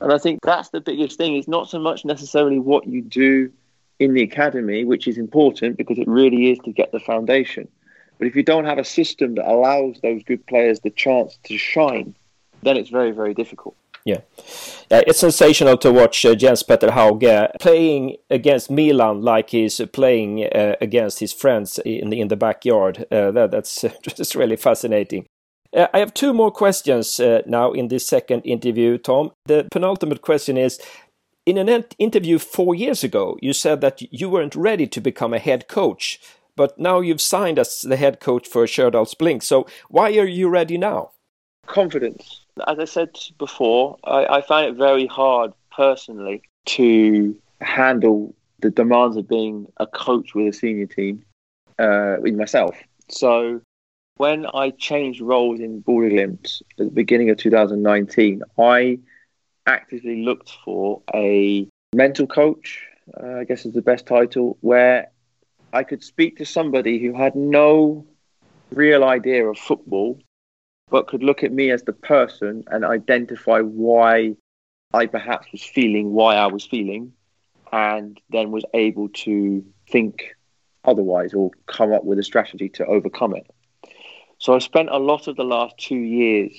And 0.00 0.12
I 0.12 0.18
think 0.18 0.40
that's 0.42 0.70
the 0.70 0.80
biggest 0.80 1.16
thing. 1.16 1.36
It's 1.36 1.48
not 1.48 1.70
so 1.70 1.78
much 1.78 2.04
necessarily 2.04 2.58
what 2.58 2.86
you 2.86 3.00
do 3.00 3.50
in 3.98 4.14
the 4.14 4.22
academy, 4.22 4.84
which 4.84 5.08
is 5.08 5.18
important 5.18 5.76
because 5.76 5.98
it 5.98 6.08
really 6.08 6.50
is 6.50 6.58
to 6.60 6.72
get 6.72 6.92
the 6.92 7.00
foundation. 7.00 7.68
But 8.18 8.28
if 8.28 8.36
you 8.36 8.42
don't 8.42 8.64
have 8.64 8.78
a 8.78 8.84
system 8.84 9.34
that 9.34 9.50
allows 9.50 10.00
those 10.02 10.22
good 10.22 10.46
players 10.46 10.80
the 10.80 10.90
chance 10.90 11.38
to 11.44 11.58
shine, 11.58 12.14
then 12.62 12.76
it's 12.76 12.90
very, 12.90 13.10
very 13.10 13.34
difficult. 13.34 13.76
Yeah, 14.04 14.20
uh, 14.88 15.02
it's 15.04 15.18
sensational 15.18 15.76
to 15.78 15.92
watch 15.92 16.24
uh, 16.24 16.36
Jens 16.36 16.62
Petter 16.62 16.92
Hauge 16.92 17.48
playing 17.58 18.16
against 18.30 18.70
Milan 18.70 19.20
like 19.20 19.50
he's 19.50 19.80
playing 19.92 20.44
uh, 20.44 20.76
against 20.80 21.18
his 21.18 21.32
friends 21.32 21.80
in 21.84 22.10
the, 22.10 22.20
in 22.20 22.28
the 22.28 22.36
backyard. 22.36 23.04
Uh, 23.10 23.32
that, 23.32 23.50
that's 23.50 23.84
just 24.02 24.36
really 24.36 24.54
fascinating. 24.54 25.26
Uh, 25.76 25.88
I 25.92 25.98
have 25.98 26.14
two 26.14 26.32
more 26.32 26.52
questions 26.52 27.18
uh, 27.18 27.42
now 27.46 27.72
in 27.72 27.88
this 27.88 28.06
second 28.06 28.42
interview, 28.42 28.96
Tom. 28.96 29.32
The 29.46 29.66
penultimate 29.72 30.22
question 30.22 30.56
is 30.56 30.80
In 31.46 31.56
an 31.58 31.84
interview 31.98 32.38
four 32.38 32.74
years 32.74 33.04
ago, 33.04 33.38
you 33.40 33.52
said 33.52 33.80
that 33.80 34.02
you 34.12 34.28
weren't 34.28 34.56
ready 34.56 34.86
to 34.88 35.00
become 35.00 35.32
a 35.32 35.38
head 35.38 35.68
coach, 35.68 36.20
but 36.56 36.78
now 36.78 37.00
you've 37.00 37.20
signed 37.20 37.58
as 37.58 37.82
the 37.82 37.96
head 37.96 38.18
coach 38.20 38.46
for 38.46 38.64
Stjørdals 38.66 39.16
Blink. 39.16 39.42
So 39.42 39.66
why 39.88 40.16
are 40.18 40.26
you 40.26 40.48
ready 40.48 40.76
now? 40.76 41.12
Confidence 41.66 42.46
as 42.66 42.78
I 42.78 42.84
said 42.84 43.18
before, 43.38 43.96
I, 44.04 44.26
I 44.26 44.40
find 44.42 44.68
it 44.68 44.76
very 44.76 45.06
hard 45.06 45.52
personally 45.74 46.42
to 46.66 47.36
handle 47.60 48.34
the 48.60 48.70
demands 48.70 49.16
of 49.16 49.28
being 49.28 49.66
a 49.76 49.86
coach 49.86 50.34
with 50.34 50.48
a 50.48 50.52
senior 50.56 50.86
team 50.86 51.24
uh, 51.78 52.20
in 52.22 52.36
myself. 52.36 52.76
So 53.08 53.60
when 54.16 54.46
I 54.54 54.70
changed 54.70 55.20
roles 55.20 55.60
in 55.60 55.82
Bodø/Glimt 55.82 56.62
at 56.78 56.86
the 56.86 56.90
beginning 56.90 57.30
of 57.30 57.36
2019, 57.36 58.42
I 58.58 58.98
actively 59.66 60.22
looked 60.22 60.52
for 60.64 61.02
a 61.14 61.68
mental 61.94 62.26
coach, 62.26 62.86
uh, 63.22 63.38
I 63.40 63.44
guess 63.44 63.66
is 63.66 63.74
the 63.74 63.82
best 63.82 64.06
title, 64.06 64.56
where 64.60 65.10
I 65.72 65.82
could 65.82 66.02
speak 66.02 66.38
to 66.38 66.46
somebody 66.46 66.98
who 66.98 67.12
had 67.12 67.34
no 67.34 68.06
real 68.72 69.04
idea 69.04 69.46
of 69.46 69.58
football 69.58 70.18
but 70.88 71.08
could 71.08 71.22
look 71.22 71.42
at 71.42 71.52
me 71.52 71.70
as 71.70 71.82
the 71.82 71.92
person 71.92 72.64
and 72.68 72.84
identify 72.84 73.60
why 73.60 74.36
I 74.94 75.06
perhaps 75.06 75.50
was 75.50 75.62
feeling 75.62 76.12
why 76.12 76.36
I 76.36 76.46
was 76.46 76.64
feeling, 76.64 77.12
and 77.72 78.20
then 78.30 78.52
was 78.52 78.64
able 78.72 79.08
to 79.08 79.64
think 79.90 80.36
otherwise 80.84 81.34
or 81.34 81.50
come 81.66 81.92
up 81.92 82.04
with 82.04 82.18
a 82.18 82.22
strategy 82.22 82.68
to 82.70 82.86
overcome 82.86 83.34
it. 83.34 83.50
So 84.38 84.54
I 84.54 84.58
spent 84.58 84.90
a 84.90 84.98
lot 84.98 85.26
of 85.26 85.36
the 85.36 85.44
last 85.44 85.76
two 85.78 85.96
years 85.96 86.52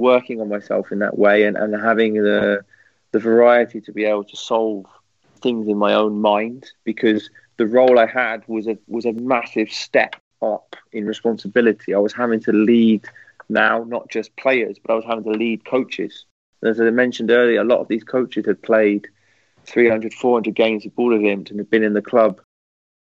working 0.00 0.40
on 0.40 0.48
myself 0.48 0.90
in 0.92 0.98
that 1.00 1.18
way 1.18 1.44
and, 1.44 1.56
and 1.56 1.74
having 1.74 2.14
the 2.14 2.64
the 3.12 3.18
variety 3.18 3.80
to 3.80 3.92
be 3.92 4.04
able 4.04 4.24
to 4.24 4.36
solve 4.36 4.86
things 5.40 5.66
in 5.66 5.76
my 5.76 5.94
own 5.94 6.20
mind 6.20 6.70
because 6.84 7.30
the 7.56 7.66
role 7.66 7.98
I 7.98 8.06
had 8.06 8.42
was 8.46 8.66
a 8.66 8.78
was 8.86 9.04
a 9.04 9.12
massive 9.12 9.70
step 9.70 10.16
up 10.42 10.76
in 10.92 11.06
responsibility. 11.06 11.94
I 11.94 11.98
was 11.98 12.12
having 12.12 12.40
to 12.40 12.52
lead 12.52 13.06
now, 13.48 13.84
not 13.84 14.08
just 14.08 14.34
players, 14.36 14.76
but 14.82 14.92
I 14.92 14.96
was 14.96 15.04
having 15.04 15.24
to 15.24 15.30
lead 15.30 15.64
coaches. 15.64 16.24
As 16.62 16.80
I 16.80 16.90
mentioned 16.90 17.30
earlier, 17.30 17.60
a 17.60 17.64
lot 17.64 17.80
of 17.80 17.88
these 17.88 18.04
coaches 18.04 18.46
had 18.46 18.62
played 18.62 19.08
300, 19.64 20.14
400 20.14 20.54
games 20.54 20.86
of 20.86 20.92
Bodø/Glimt 20.92 21.50
and 21.50 21.58
had 21.58 21.70
been 21.70 21.82
in 21.82 21.94
the 21.94 22.02
club 22.02 22.40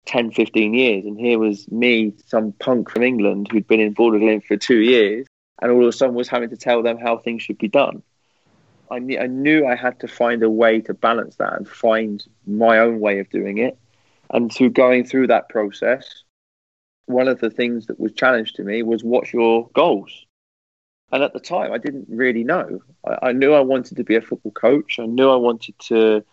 10, 0.06 0.32
15 0.32 0.74
years. 0.74 1.04
And 1.04 1.18
here 1.18 1.38
was 1.38 1.70
me, 1.70 2.14
some 2.26 2.52
punk 2.52 2.90
from 2.90 3.02
England 3.02 3.48
who'd 3.50 3.66
been 3.66 3.80
in 3.80 3.94
Bodø/Glimt 3.94 4.44
for 4.44 4.56
two 4.56 4.80
years, 4.80 5.26
and 5.60 5.70
all 5.70 5.82
of 5.82 5.88
a 5.88 5.92
sudden 5.92 6.14
was 6.14 6.28
having 6.28 6.50
to 6.50 6.56
tell 6.56 6.82
them 6.82 6.98
how 6.98 7.18
things 7.18 7.42
should 7.42 7.58
be 7.58 7.68
done. 7.68 8.02
I, 8.90 8.98
knew, 8.98 9.18
I 9.18 9.26
knew 9.26 9.66
I 9.66 9.76
had 9.76 10.00
to 10.00 10.08
find 10.08 10.42
a 10.42 10.50
way 10.50 10.80
to 10.82 10.94
balance 10.94 11.36
that 11.36 11.54
and 11.54 11.68
find 11.68 12.24
my 12.46 12.78
own 12.78 13.00
way 13.00 13.18
of 13.18 13.30
doing 13.30 13.58
it. 13.58 13.78
And 14.30 14.52
through 14.52 14.70
going 14.70 15.04
through 15.04 15.28
that 15.28 15.48
process, 15.48 16.24
one 17.06 17.28
of 17.28 17.40
the 17.40 17.50
things 17.50 17.86
that 17.86 18.00
was 18.00 18.12
challenged 18.12 18.56
to 18.56 18.64
me 18.64 18.82
was 18.82 19.04
what's 19.04 19.32
your 19.32 19.68
goals? 19.74 20.26
And 21.12 21.22
at 21.22 21.32
the 21.32 21.40
time, 21.40 21.72
I 21.72 21.78
didn't 21.78 22.06
really 22.08 22.44
know. 22.44 22.80
I, 23.06 23.28
I, 23.28 23.32
knew 23.32 23.52
I 23.52 23.60
wanted 23.60 23.96
to 23.98 24.04
be 24.04 24.16
a 24.16 24.20
football 24.20 24.52
coach. 24.52 24.98
I 24.98 25.06
knew 25.06 25.30
I 25.30 25.36
wanted 25.36 25.78
to 25.90 26.24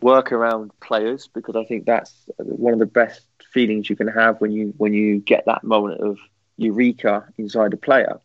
work 0.00 0.32
around 0.32 0.70
players 0.80 1.28
because 1.28 1.56
I 1.56 1.64
think 1.64 1.86
that's 1.86 2.12
one 2.38 2.72
of 2.72 2.78
the 2.78 2.86
best 2.86 3.26
feelings 3.52 3.90
you 3.90 3.96
can 3.96 4.08
have 4.08 4.40
when 4.40 4.50
you 4.50 4.74
when 4.78 4.94
you 4.94 5.20
get 5.20 5.44
that 5.46 5.62
moment 5.62 6.00
of 6.00 6.18
eureka 6.56 7.26
inside 7.38 7.72
a 7.72 7.76
player. 7.76 8.18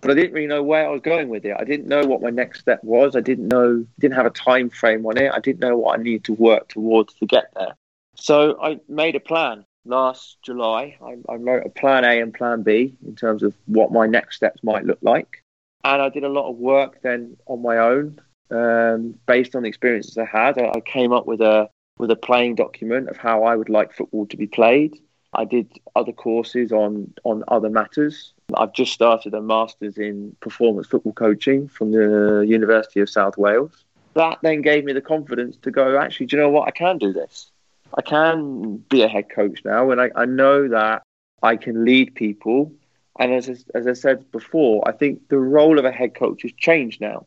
But 0.00 0.12
I 0.12 0.14
didn't 0.14 0.32
really 0.32 0.46
know 0.46 0.62
where 0.62 0.86
I 0.86 0.90
was 0.90 1.02
going 1.02 1.28
with 1.28 1.44
it. 1.44 1.56
I 1.58 1.64
didn't 1.64 1.86
know 1.86 2.06
what 2.06 2.22
my 2.22 2.30
next 2.30 2.60
step 2.60 2.82
was. 2.82 3.16
I 3.16 3.20
didn't 3.20 3.48
know, 3.48 3.84
didn't 3.98 4.16
have 4.16 4.26
a 4.26 4.30
time 4.30 4.70
frame 4.70 5.04
on 5.06 5.18
it. 5.18 5.30
I 5.32 5.40
didn't 5.40 5.60
know 5.60 5.76
what 5.76 5.98
I 5.98 6.02
needed 6.02 6.24
to 6.24 6.32
work 6.34 6.68
towards 6.68 7.14
to 7.14 7.26
get 7.26 7.52
there. 7.54 7.74
So 8.14 8.60
I 8.62 8.80
made 8.88 9.16
a 9.16 9.20
plan 9.20 9.64
last 9.84 10.38
July, 10.42 10.96
I, 11.02 11.16
I, 11.28 11.36
wrote 11.36 11.66
a 11.66 11.70
plan 11.70 12.04
A 12.04 12.20
and 12.20 12.34
plan 12.34 12.62
B 12.62 12.96
in 13.06 13.16
terms 13.16 13.42
of 13.42 13.54
what 13.66 13.92
my 13.92 14.06
next 14.06 14.36
steps 14.36 14.62
might 14.62 14.84
look 14.84 14.98
like. 15.02 15.42
And 15.84 16.02
I 16.02 16.08
did 16.08 16.24
a 16.24 16.28
lot 16.28 16.50
of 16.50 16.56
work 16.56 17.00
then 17.02 17.36
on 17.46 17.62
my 17.62 17.78
own, 17.78 18.20
um, 18.50 19.14
based 19.26 19.54
on 19.54 19.62
the 19.62 19.68
experiences 19.68 20.18
I 20.18 20.26
had. 20.26 20.58
I, 20.58 20.72
I 20.76 20.80
came 20.80 21.12
up 21.12 21.26
with 21.26 21.40
a 21.40 21.68
with 21.98 22.10
a 22.10 22.16
playing 22.16 22.54
document 22.54 23.08
of 23.08 23.16
how 23.16 23.44
I 23.44 23.56
would 23.56 23.68
like 23.68 23.94
football 23.94 24.26
to 24.26 24.36
be 24.36 24.46
played. 24.46 24.98
I 25.32 25.44
did 25.44 25.70
other 25.96 26.12
courses 26.12 26.72
on 26.72 27.12
on 27.24 27.44
other 27.48 27.70
matters. 27.70 28.34
I've 28.56 28.72
just 28.72 28.92
started 28.92 29.34
a 29.34 29.40
master's 29.40 29.98
in 29.98 30.36
performance 30.40 30.86
football 30.86 31.12
coaching 31.12 31.68
from 31.68 31.92
the 31.92 32.44
University 32.46 33.00
of 33.00 33.10
South 33.10 33.36
Wales. 33.36 33.84
That 34.14 34.38
then 34.42 34.62
gave 34.62 34.84
me 34.84 34.92
the 34.92 35.00
confidence 35.00 35.56
to 35.62 35.70
go, 35.70 35.98
actually, 35.98 36.26
do 36.26 36.36
you 36.36 36.42
know 36.42 36.48
what? 36.48 36.66
I 36.66 36.72
can 36.72 36.98
do 36.98 37.12
this. 37.12 37.50
I 37.96 38.02
can 38.02 38.76
be 38.88 39.02
a 39.02 39.08
head 39.08 39.30
coach 39.30 39.62
now, 39.64 39.90
and 39.90 40.00
I, 40.00 40.10
I 40.14 40.24
know 40.24 40.68
that 40.68 41.02
I 41.42 41.56
can 41.56 41.84
lead 41.84 42.14
people. 42.14 42.72
And 43.18 43.32
as 43.34 43.48
as 43.74 43.86
I 43.86 43.92
said 43.92 44.30
before, 44.32 44.86
I 44.88 44.92
think 44.92 45.28
the 45.28 45.38
role 45.38 45.78
of 45.78 45.84
a 45.84 45.92
head 45.92 46.14
coach 46.14 46.42
has 46.42 46.52
changed 46.52 47.00
now. 47.00 47.26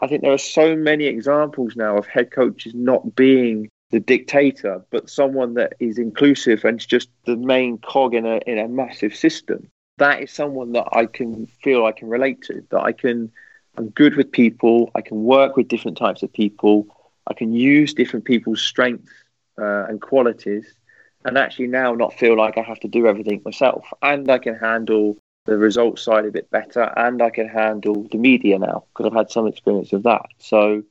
I 0.00 0.06
think 0.06 0.22
there 0.22 0.32
are 0.32 0.38
so 0.38 0.76
many 0.76 1.04
examples 1.06 1.76
now 1.76 1.96
of 1.96 2.06
head 2.06 2.30
coaches 2.30 2.72
not 2.74 3.14
being 3.14 3.68
the 3.90 4.00
dictator, 4.00 4.84
but 4.90 5.10
someone 5.10 5.54
that 5.54 5.74
is 5.80 5.98
inclusive 5.98 6.64
and 6.64 6.78
just 6.78 7.08
the 7.24 7.36
main 7.36 7.78
cog 7.78 8.14
in 8.14 8.26
a 8.26 8.38
in 8.46 8.58
a 8.58 8.68
massive 8.68 9.14
system. 9.14 9.70
That 9.98 10.22
is 10.22 10.30
someone 10.30 10.72
that 10.72 10.88
I 10.92 11.06
can 11.06 11.46
feel 11.62 11.84
I 11.84 11.92
can 11.92 12.08
relate 12.08 12.42
to. 12.42 12.64
That 12.70 12.82
I 12.82 12.92
can, 12.92 13.30
I'm 13.76 13.90
good 13.90 14.16
with 14.16 14.32
people. 14.32 14.90
I 14.94 15.00
can 15.00 15.24
work 15.24 15.56
with 15.56 15.68
different 15.68 15.98
types 15.98 16.22
of 16.22 16.32
people. 16.32 16.86
I 17.26 17.34
can 17.34 17.52
use 17.52 17.94
different 17.94 18.24
people's 18.24 18.62
strengths 18.62 19.12
uh, 19.60 19.84
and 19.88 20.00
qualities, 20.00 20.66
and 21.24 21.36
actually 21.36 21.66
now 21.66 21.94
not 21.94 22.14
feel 22.14 22.36
like 22.36 22.56
I 22.56 22.62
have 22.62 22.80
to 22.80 22.88
do 22.88 23.06
everything 23.06 23.42
myself. 23.44 23.86
And 24.02 24.30
I 24.30 24.38
can 24.38 24.54
handle 24.54 25.18
the 25.46 25.58
results 25.58 26.02
side 26.02 26.26
a 26.26 26.30
bit 26.30 26.50
better, 26.50 26.92
and 26.96 27.20
I 27.22 27.30
can 27.30 27.48
handle 27.48 28.06
the 28.10 28.18
media 28.18 28.58
now 28.58 28.84
because 28.88 29.06
I've 29.06 29.16
had 29.16 29.30
some 29.30 29.46
experience 29.46 29.92
of 29.92 30.04
that. 30.04 30.26
So 30.38 30.82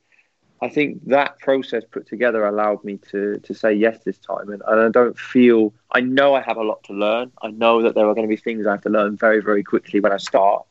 I 0.60 0.68
think 0.68 1.06
that 1.06 1.38
process 1.38 1.84
put 1.90 2.08
together 2.08 2.44
allowed 2.44 2.82
me 2.84 2.98
to 3.10 3.38
to 3.38 3.54
say 3.54 3.72
yes 3.72 3.98
this 4.04 4.18
time, 4.18 4.50
and, 4.50 4.62
and 4.66 4.80
I 4.80 4.88
don't 4.88 5.18
feel 5.18 5.72
I 5.92 6.00
know 6.00 6.34
I 6.34 6.42
have 6.42 6.56
a 6.56 6.64
lot 6.64 6.82
to 6.84 6.92
learn. 6.92 7.30
I 7.42 7.50
know 7.50 7.82
that 7.82 7.94
there 7.94 8.08
are 8.08 8.14
going 8.14 8.26
to 8.26 8.34
be 8.34 8.40
things 8.40 8.66
I 8.66 8.72
have 8.72 8.82
to 8.82 8.90
learn 8.90 9.16
very 9.16 9.40
very 9.40 9.62
quickly 9.62 10.00
when 10.00 10.12
I 10.12 10.16
start, 10.16 10.64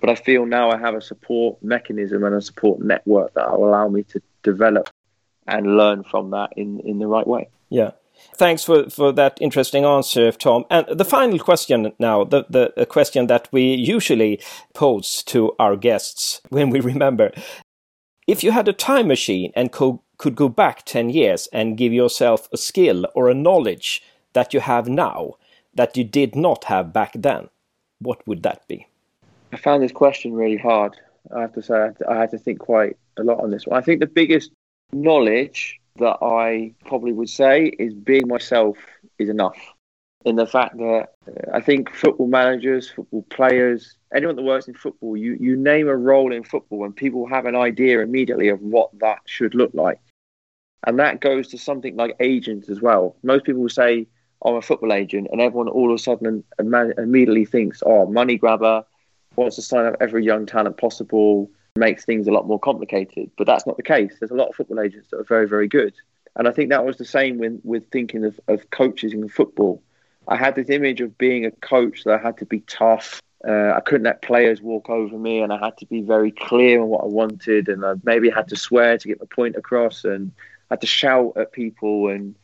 but 0.00 0.10
I 0.10 0.14
feel 0.14 0.46
now 0.46 0.70
I 0.70 0.78
have 0.78 0.94
a 0.94 1.00
support 1.00 1.62
mechanism 1.62 2.24
and 2.24 2.34
a 2.34 2.42
support 2.42 2.80
network 2.80 3.34
that 3.34 3.50
will 3.50 3.68
allow 3.68 3.88
me 3.88 4.02
to 4.04 4.20
develop 4.42 4.90
and 5.46 5.76
learn 5.76 6.04
from 6.04 6.30
that 6.30 6.52
in, 6.56 6.80
in 6.80 6.98
the 6.98 7.06
right 7.06 7.26
way. 7.26 7.48
Yeah. 7.70 7.92
Thanks 8.34 8.64
for, 8.64 8.90
for 8.90 9.12
that 9.12 9.38
interesting 9.40 9.84
answer, 9.84 10.32
Tom. 10.32 10.64
And 10.70 10.86
the 10.88 11.04
final 11.04 11.38
question 11.38 11.92
now, 11.98 12.24
the, 12.24 12.44
the 12.76 12.86
question 12.86 13.28
that 13.28 13.48
we 13.52 13.74
usually 13.74 14.40
pose 14.74 15.22
to 15.24 15.54
our 15.58 15.76
guests 15.76 16.40
when 16.48 16.70
we 16.70 16.80
remember. 16.80 17.32
If 18.28 18.44
you 18.44 18.52
had 18.52 18.68
a 18.68 18.74
time 18.74 19.08
machine 19.08 19.52
and 19.56 19.72
co- 19.72 20.02
could 20.18 20.36
go 20.36 20.50
back 20.50 20.84
10 20.84 21.08
years 21.08 21.48
and 21.50 21.78
give 21.78 21.94
yourself 21.94 22.46
a 22.52 22.58
skill 22.58 23.06
or 23.14 23.30
a 23.30 23.34
knowledge 23.34 24.02
that 24.34 24.52
you 24.52 24.60
have 24.60 24.86
now 24.86 25.36
that 25.74 25.96
you 25.96 26.04
did 26.04 26.36
not 26.36 26.64
have 26.64 26.92
back 26.92 27.14
then, 27.14 27.48
what 28.00 28.20
would 28.28 28.42
that 28.42 28.68
be? 28.68 28.86
I 29.50 29.56
found 29.56 29.82
this 29.82 29.92
question 29.92 30.34
really 30.34 30.58
hard. 30.58 30.94
I 31.34 31.40
have 31.40 31.54
to 31.54 31.62
say, 31.62 31.88
I 32.06 32.16
had 32.16 32.30
to 32.32 32.38
think 32.38 32.58
quite 32.58 32.98
a 33.16 33.22
lot 33.22 33.40
on 33.40 33.50
this 33.50 33.66
one. 33.66 33.78
I 33.78 33.82
think 33.82 34.00
the 34.00 34.06
biggest 34.06 34.52
knowledge 34.92 35.80
that 35.96 36.18
I 36.20 36.74
probably 36.84 37.14
would 37.14 37.30
say 37.30 37.68
is 37.78 37.94
being 37.94 38.28
myself 38.28 38.76
is 39.18 39.30
enough. 39.30 39.56
In 40.24 40.36
the 40.36 40.46
fact 40.46 40.76
that 40.76 41.06
uh, 41.26 41.56
I 41.56 41.60
think 41.60 41.94
football 41.94 42.26
managers, 42.26 42.90
football 42.90 43.22
players, 43.30 43.96
anyone 44.14 44.36
that 44.36 44.42
works 44.42 44.66
in 44.66 44.74
football, 44.74 45.16
you, 45.16 45.36
you 45.38 45.56
name 45.56 45.88
a 45.88 45.96
role 45.96 46.32
in 46.32 46.42
football 46.42 46.84
and 46.84 46.94
people 46.94 47.26
have 47.28 47.46
an 47.46 47.54
idea 47.54 48.00
immediately 48.00 48.48
of 48.48 48.60
what 48.60 48.90
that 48.98 49.20
should 49.26 49.54
look 49.54 49.70
like. 49.74 50.00
And 50.86 50.98
that 50.98 51.20
goes 51.20 51.48
to 51.48 51.58
something 51.58 51.96
like 51.96 52.16
agents 52.20 52.68
as 52.68 52.80
well. 52.80 53.16
Most 53.22 53.44
people 53.44 53.68
say, 53.68 54.06
I'm 54.44 54.54
a 54.54 54.62
football 54.62 54.92
agent, 54.92 55.28
and 55.32 55.40
everyone 55.40 55.68
all 55.68 55.90
of 55.90 55.96
a 55.96 56.02
sudden 56.02 56.44
immediately 56.58 57.44
thinks, 57.44 57.82
oh, 57.84 58.06
money 58.06 58.36
grabber, 58.36 58.84
wants 59.34 59.56
to 59.56 59.62
sign 59.62 59.86
up 59.86 59.96
every 60.00 60.24
young 60.24 60.46
talent 60.46 60.76
possible, 60.76 61.50
makes 61.76 62.04
things 62.04 62.26
a 62.28 62.30
lot 62.30 62.46
more 62.46 62.60
complicated. 62.60 63.30
But 63.36 63.46
that's 63.46 63.66
not 63.66 63.76
the 63.76 63.82
case. 63.82 64.14
There's 64.18 64.30
a 64.30 64.36
lot 64.36 64.48
of 64.48 64.54
football 64.54 64.80
agents 64.80 65.08
that 65.10 65.18
are 65.18 65.24
very, 65.24 65.48
very 65.48 65.68
good. 65.68 65.94
And 66.36 66.46
I 66.46 66.52
think 66.52 66.70
that 66.70 66.84
was 66.84 66.96
the 66.96 67.04
same 67.04 67.38
with, 67.38 67.60
with 67.64 67.90
thinking 67.90 68.24
of, 68.24 68.38
of 68.46 68.70
coaches 68.70 69.12
in 69.12 69.28
football. 69.28 69.82
I 70.28 70.36
had 70.36 70.54
this 70.54 70.68
image 70.68 71.00
of 71.00 71.16
being 71.16 71.46
a 71.46 71.50
coach 71.50 72.04
that 72.04 72.20
I 72.20 72.22
had 72.22 72.36
to 72.38 72.46
be 72.46 72.60
tough. 72.60 73.22
Uh, 73.46 73.72
I 73.74 73.80
couldn't 73.80 74.04
let 74.04 74.20
players 74.20 74.60
walk 74.60 74.90
over 74.90 75.16
me, 75.16 75.40
and 75.40 75.52
I 75.52 75.58
had 75.58 75.78
to 75.78 75.86
be 75.86 76.02
very 76.02 76.30
clear 76.30 76.82
on 76.82 76.88
what 76.88 77.02
I 77.02 77.06
wanted. 77.06 77.68
And 77.68 77.84
I 77.84 77.94
maybe 78.04 78.28
had 78.28 78.48
to 78.48 78.56
swear 78.56 78.98
to 78.98 79.08
get 79.08 79.20
my 79.20 79.26
point 79.34 79.56
across, 79.56 80.04
and 80.04 80.32
I 80.70 80.74
had 80.74 80.82
to 80.82 80.86
shout 80.86 81.32
at 81.36 81.52
people. 81.52 82.08
And 82.08 82.34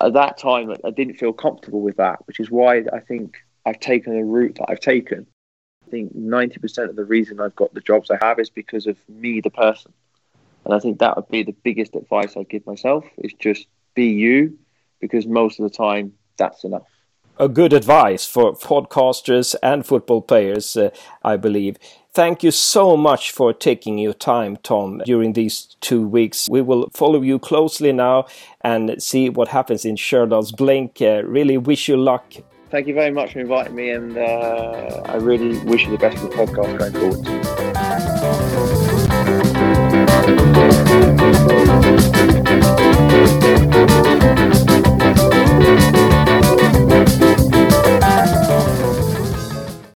at 0.00 0.14
that 0.14 0.36
time, 0.36 0.74
I 0.84 0.90
didn't 0.90 1.18
feel 1.18 1.32
comfortable 1.32 1.80
with 1.80 1.96
that, 1.98 2.26
which 2.26 2.40
is 2.40 2.50
why 2.50 2.82
I 2.92 2.98
think 2.98 3.36
I've 3.64 3.78
taken 3.78 4.16
the 4.16 4.24
route 4.24 4.56
that 4.56 4.66
I've 4.68 4.80
taken. 4.80 5.26
I 5.86 5.90
think 5.90 6.16
90% 6.16 6.88
of 6.88 6.96
the 6.96 7.04
reason 7.04 7.40
I've 7.40 7.56
got 7.56 7.72
the 7.72 7.80
jobs 7.80 8.10
I 8.10 8.18
have 8.20 8.40
is 8.40 8.50
because 8.50 8.86
of 8.86 8.96
me, 9.08 9.40
the 9.40 9.50
person. 9.50 9.92
And 10.64 10.74
I 10.74 10.80
think 10.80 10.98
that 10.98 11.16
would 11.16 11.28
be 11.28 11.44
the 11.44 11.52
biggest 11.52 11.94
advice 11.94 12.36
I'd 12.36 12.48
give 12.48 12.66
myself 12.66 13.04
is 13.18 13.32
just 13.32 13.68
be 13.94 14.06
you, 14.06 14.58
because 15.00 15.26
most 15.26 15.60
of 15.60 15.70
the 15.70 15.76
time 15.76 16.14
that's 16.36 16.64
enough. 16.64 16.86
A 17.40 17.48
good 17.48 17.72
advice 17.72 18.26
for 18.26 18.52
podcasters 18.52 19.54
and 19.62 19.86
football 19.86 20.20
players, 20.20 20.76
uh, 20.76 20.90
I 21.22 21.36
believe. 21.36 21.76
Thank 22.12 22.42
you 22.42 22.50
so 22.50 22.96
much 22.96 23.30
for 23.30 23.52
taking 23.52 23.98
your 23.98 24.14
time, 24.14 24.56
Tom, 24.64 25.02
during 25.04 25.34
these 25.34 25.76
two 25.80 26.06
weeks. 26.06 26.48
We 26.50 26.62
will 26.62 26.90
follow 26.92 27.22
you 27.22 27.38
closely 27.38 27.92
now 27.92 28.26
and 28.62 29.00
see 29.00 29.28
what 29.28 29.48
happens 29.48 29.84
in 29.84 29.94
Stjørdals 29.94 30.56
Blink. 30.56 31.00
Uh, 31.00 31.22
really 31.24 31.58
wish 31.58 31.88
you 31.88 31.96
luck 31.96 32.34
thank 32.70 32.86
you 32.86 32.94
very 32.94 33.10
much 33.10 33.32
for 33.32 33.40
inviting 33.40 33.74
me, 33.74 33.90
and 33.90 34.16
uh, 34.16 35.02
I 35.06 35.16
really 35.16 35.58
wish 35.64 35.84
you 35.84 35.92
the 35.92 35.98
best 35.98 36.22
with 36.22 36.32
the 36.32 36.38
podcast 36.38 36.78
going 36.78 36.92
forward. 44.74 44.87